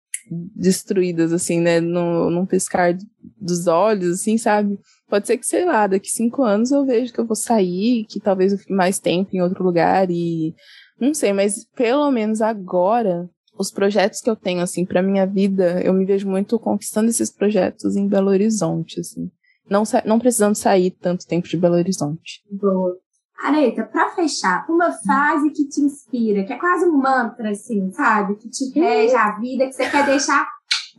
[0.55, 1.79] destruídas, assim, né?
[1.79, 2.97] No, num piscar
[3.39, 4.77] dos olhos, assim, sabe?
[5.07, 8.19] Pode ser que, sei lá, daqui cinco anos eu vejo que eu vou sair, que
[8.19, 10.53] talvez eu fique mais tempo em outro lugar e.
[10.99, 15.81] Não sei, mas pelo menos agora, os projetos que eu tenho, assim, pra minha vida,
[15.81, 19.29] eu me vejo muito conquistando esses projetos em Belo Horizonte, assim.
[19.69, 22.41] Não, não precisando sair tanto tempo de Belo Horizonte.
[22.51, 22.97] Boa.
[23.43, 28.35] Areta, pra fechar, uma frase que te inspira, que é quase um mantra, assim, sabe?
[28.35, 30.47] Que te rege a vida, que você quer deixar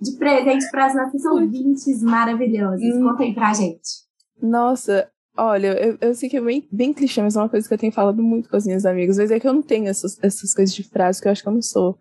[0.01, 2.83] de presente para as nossas ouvintes maravilhosas.
[2.83, 3.05] Hum.
[3.05, 4.07] Conta aí pra gente.
[4.41, 7.75] Nossa, olha, eu, eu sei que é bem, bem clichê, mas é uma coisa que
[7.75, 9.19] eu tenho falado muito com as minhas amigas.
[9.19, 11.49] Mas é que eu não tenho essas, essas coisas de frase, que eu acho que
[11.49, 11.99] eu não sou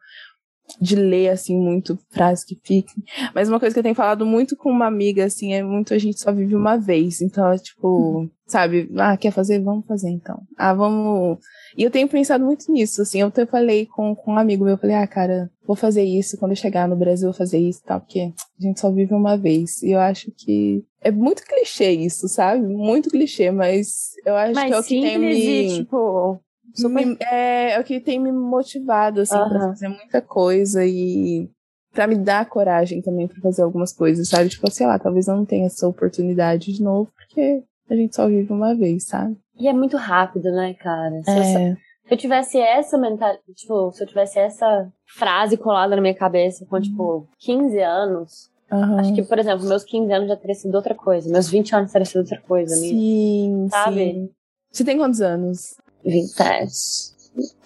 [0.81, 3.03] de ler, assim, muito frases que fiquem.
[3.33, 5.97] Mas uma coisa que eu tenho falado muito com uma amiga, assim, é muito a
[5.97, 7.21] gente só vive uma vez.
[7.21, 8.89] Então, é tipo, sabe?
[8.97, 9.59] Ah, quer fazer?
[9.59, 10.41] Vamos fazer, então.
[10.57, 11.37] Ah, vamos...
[11.77, 13.21] E eu tenho pensado muito nisso, assim.
[13.21, 16.37] Eu até falei com, com um amigo meu, eu falei, ah, cara, vou fazer isso.
[16.37, 19.13] Quando eu chegar no Brasil, vou fazer isso e tal, porque a gente só vive
[19.13, 19.81] uma vez.
[19.83, 22.65] E eu acho que é muito clichê isso, sabe?
[22.65, 25.33] Muito clichê, mas eu acho que é o Mas que tem me...
[25.35, 26.39] e, tipo,
[26.73, 29.69] super me- é, é o que tem me motivado, assim, pra Aham.
[29.69, 31.49] fazer muita coisa e
[31.93, 34.49] pra me dar coragem também pra fazer algumas coisas, sabe?
[34.49, 38.27] Tipo, sei lá, talvez eu não tenha essa oportunidade de novo, porque a gente só
[38.27, 39.37] vive uma vez, sabe?
[39.57, 41.21] E é muito rápido, né, cara?
[41.23, 41.75] Se, eu, É.
[41.75, 46.65] se eu tivesse essa mentalidade, tipo, se eu tivesse essa frase colada na minha cabeça
[46.65, 48.49] com, tipo, 15 anos,
[48.83, 48.99] aham.
[48.99, 51.29] acho que, por exemplo, meus 15 anos já teria sido outra coisa.
[51.29, 52.81] Meus 20 anos teria sido outra coisa, né?
[52.87, 53.95] Sim, Sabe?
[53.95, 54.29] sim.
[54.71, 55.75] Você tem quantos anos?
[56.03, 57.15] 27.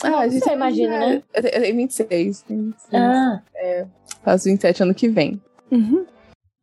[0.04, 1.24] Ah, a gente você imagina, já- né?
[1.34, 2.42] Eu tenho eu tenho 26.
[2.42, 2.94] tenho 26.
[2.94, 3.42] Ah,
[4.24, 5.42] Faço 27 ano que vem.
[5.72, 6.06] Uhum.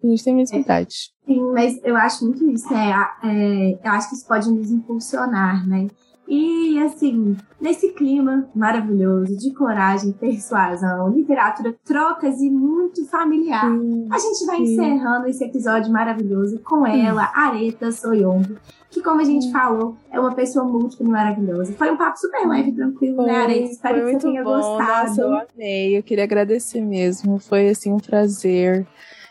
[0.02, 0.94] A gente tem a mesma idade.
[1.26, 2.66] Sim, mas eu acho muito isso.
[2.72, 2.90] É,
[3.24, 5.86] é, eu acho que isso pode nos impulsionar, né?
[6.28, 13.66] E, assim, nesse clima maravilhoso de coragem, persuasão, literatura, trocas e muito familiar,
[14.10, 14.62] a gente vai Sim.
[14.64, 18.56] encerrando esse episódio maravilhoso com ela, Areta Soyombo,
[18.90, 21.72] que, como a gente falou, é uma pessoa múltipla e maravilhosa.
[21.74, 23.70] Foi um papo super leve tranquilo, né, Areta?
[23.70, 24.56] Espero foi que você tenha bom.
[24.56, 25.08] gostado.
[25.08, 25.98] Nossa, eu amei.
[25.98, 27.38] Eu queria agradecer mesmo.
[27.38, 28.86] Foi assim um prazer.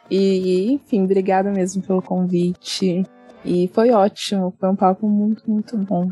[0.10, 3.04] E, enfim, obrigada mesmo pelo convite.
[3.44, 4.54] E foi ótimo.
[4.60, 6.10] Foi um papo muito, muito bom.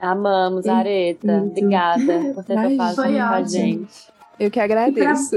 [0.00, 1.40] Amamos, Areta.
[1.40, 1.58] Muito.
[1.58, 4.08] Obrigada por ter topado com a gente.
[4.38, 5.36] Eu que agradeço.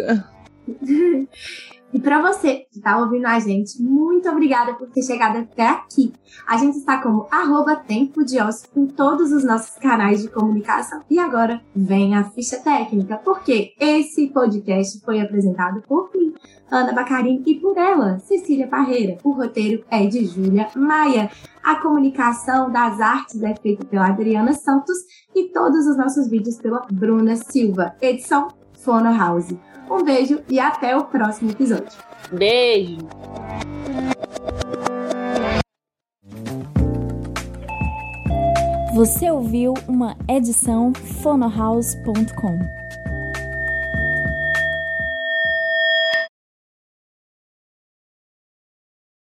[1.94, 6.14] E para você que está ouvindo a gente, muito obrigada por ter chegado até aqui.
[6.48, 11.02] A gente está como arroba Tempo de Ócio em todos os nossos canais de comunicação.
[11.10, 16.34] E agora vem a ficha técnica, porque esse podcast foi apresentado por mim,
[16.72, 19.18] Ana Bacarim e por ela, Cecília Parreira.
[19.24, 21.30] O roteiro é de Júlia Maia.
[21.62, 24.98] A comunicação das artes é feita pela Adriana Santos
[25.36, 27.94] e todos os nossos vídeos pela Bruna Silva.
[28.02, 28.48] Edição
[28.80, 29.54] Fono House.
[29.90, 31.92] Um beijo e até o próximo episódio.
[32.32, 32.98] Beijo!
[38.96, 42.81] Você ouviu uma edição fonohouse.com.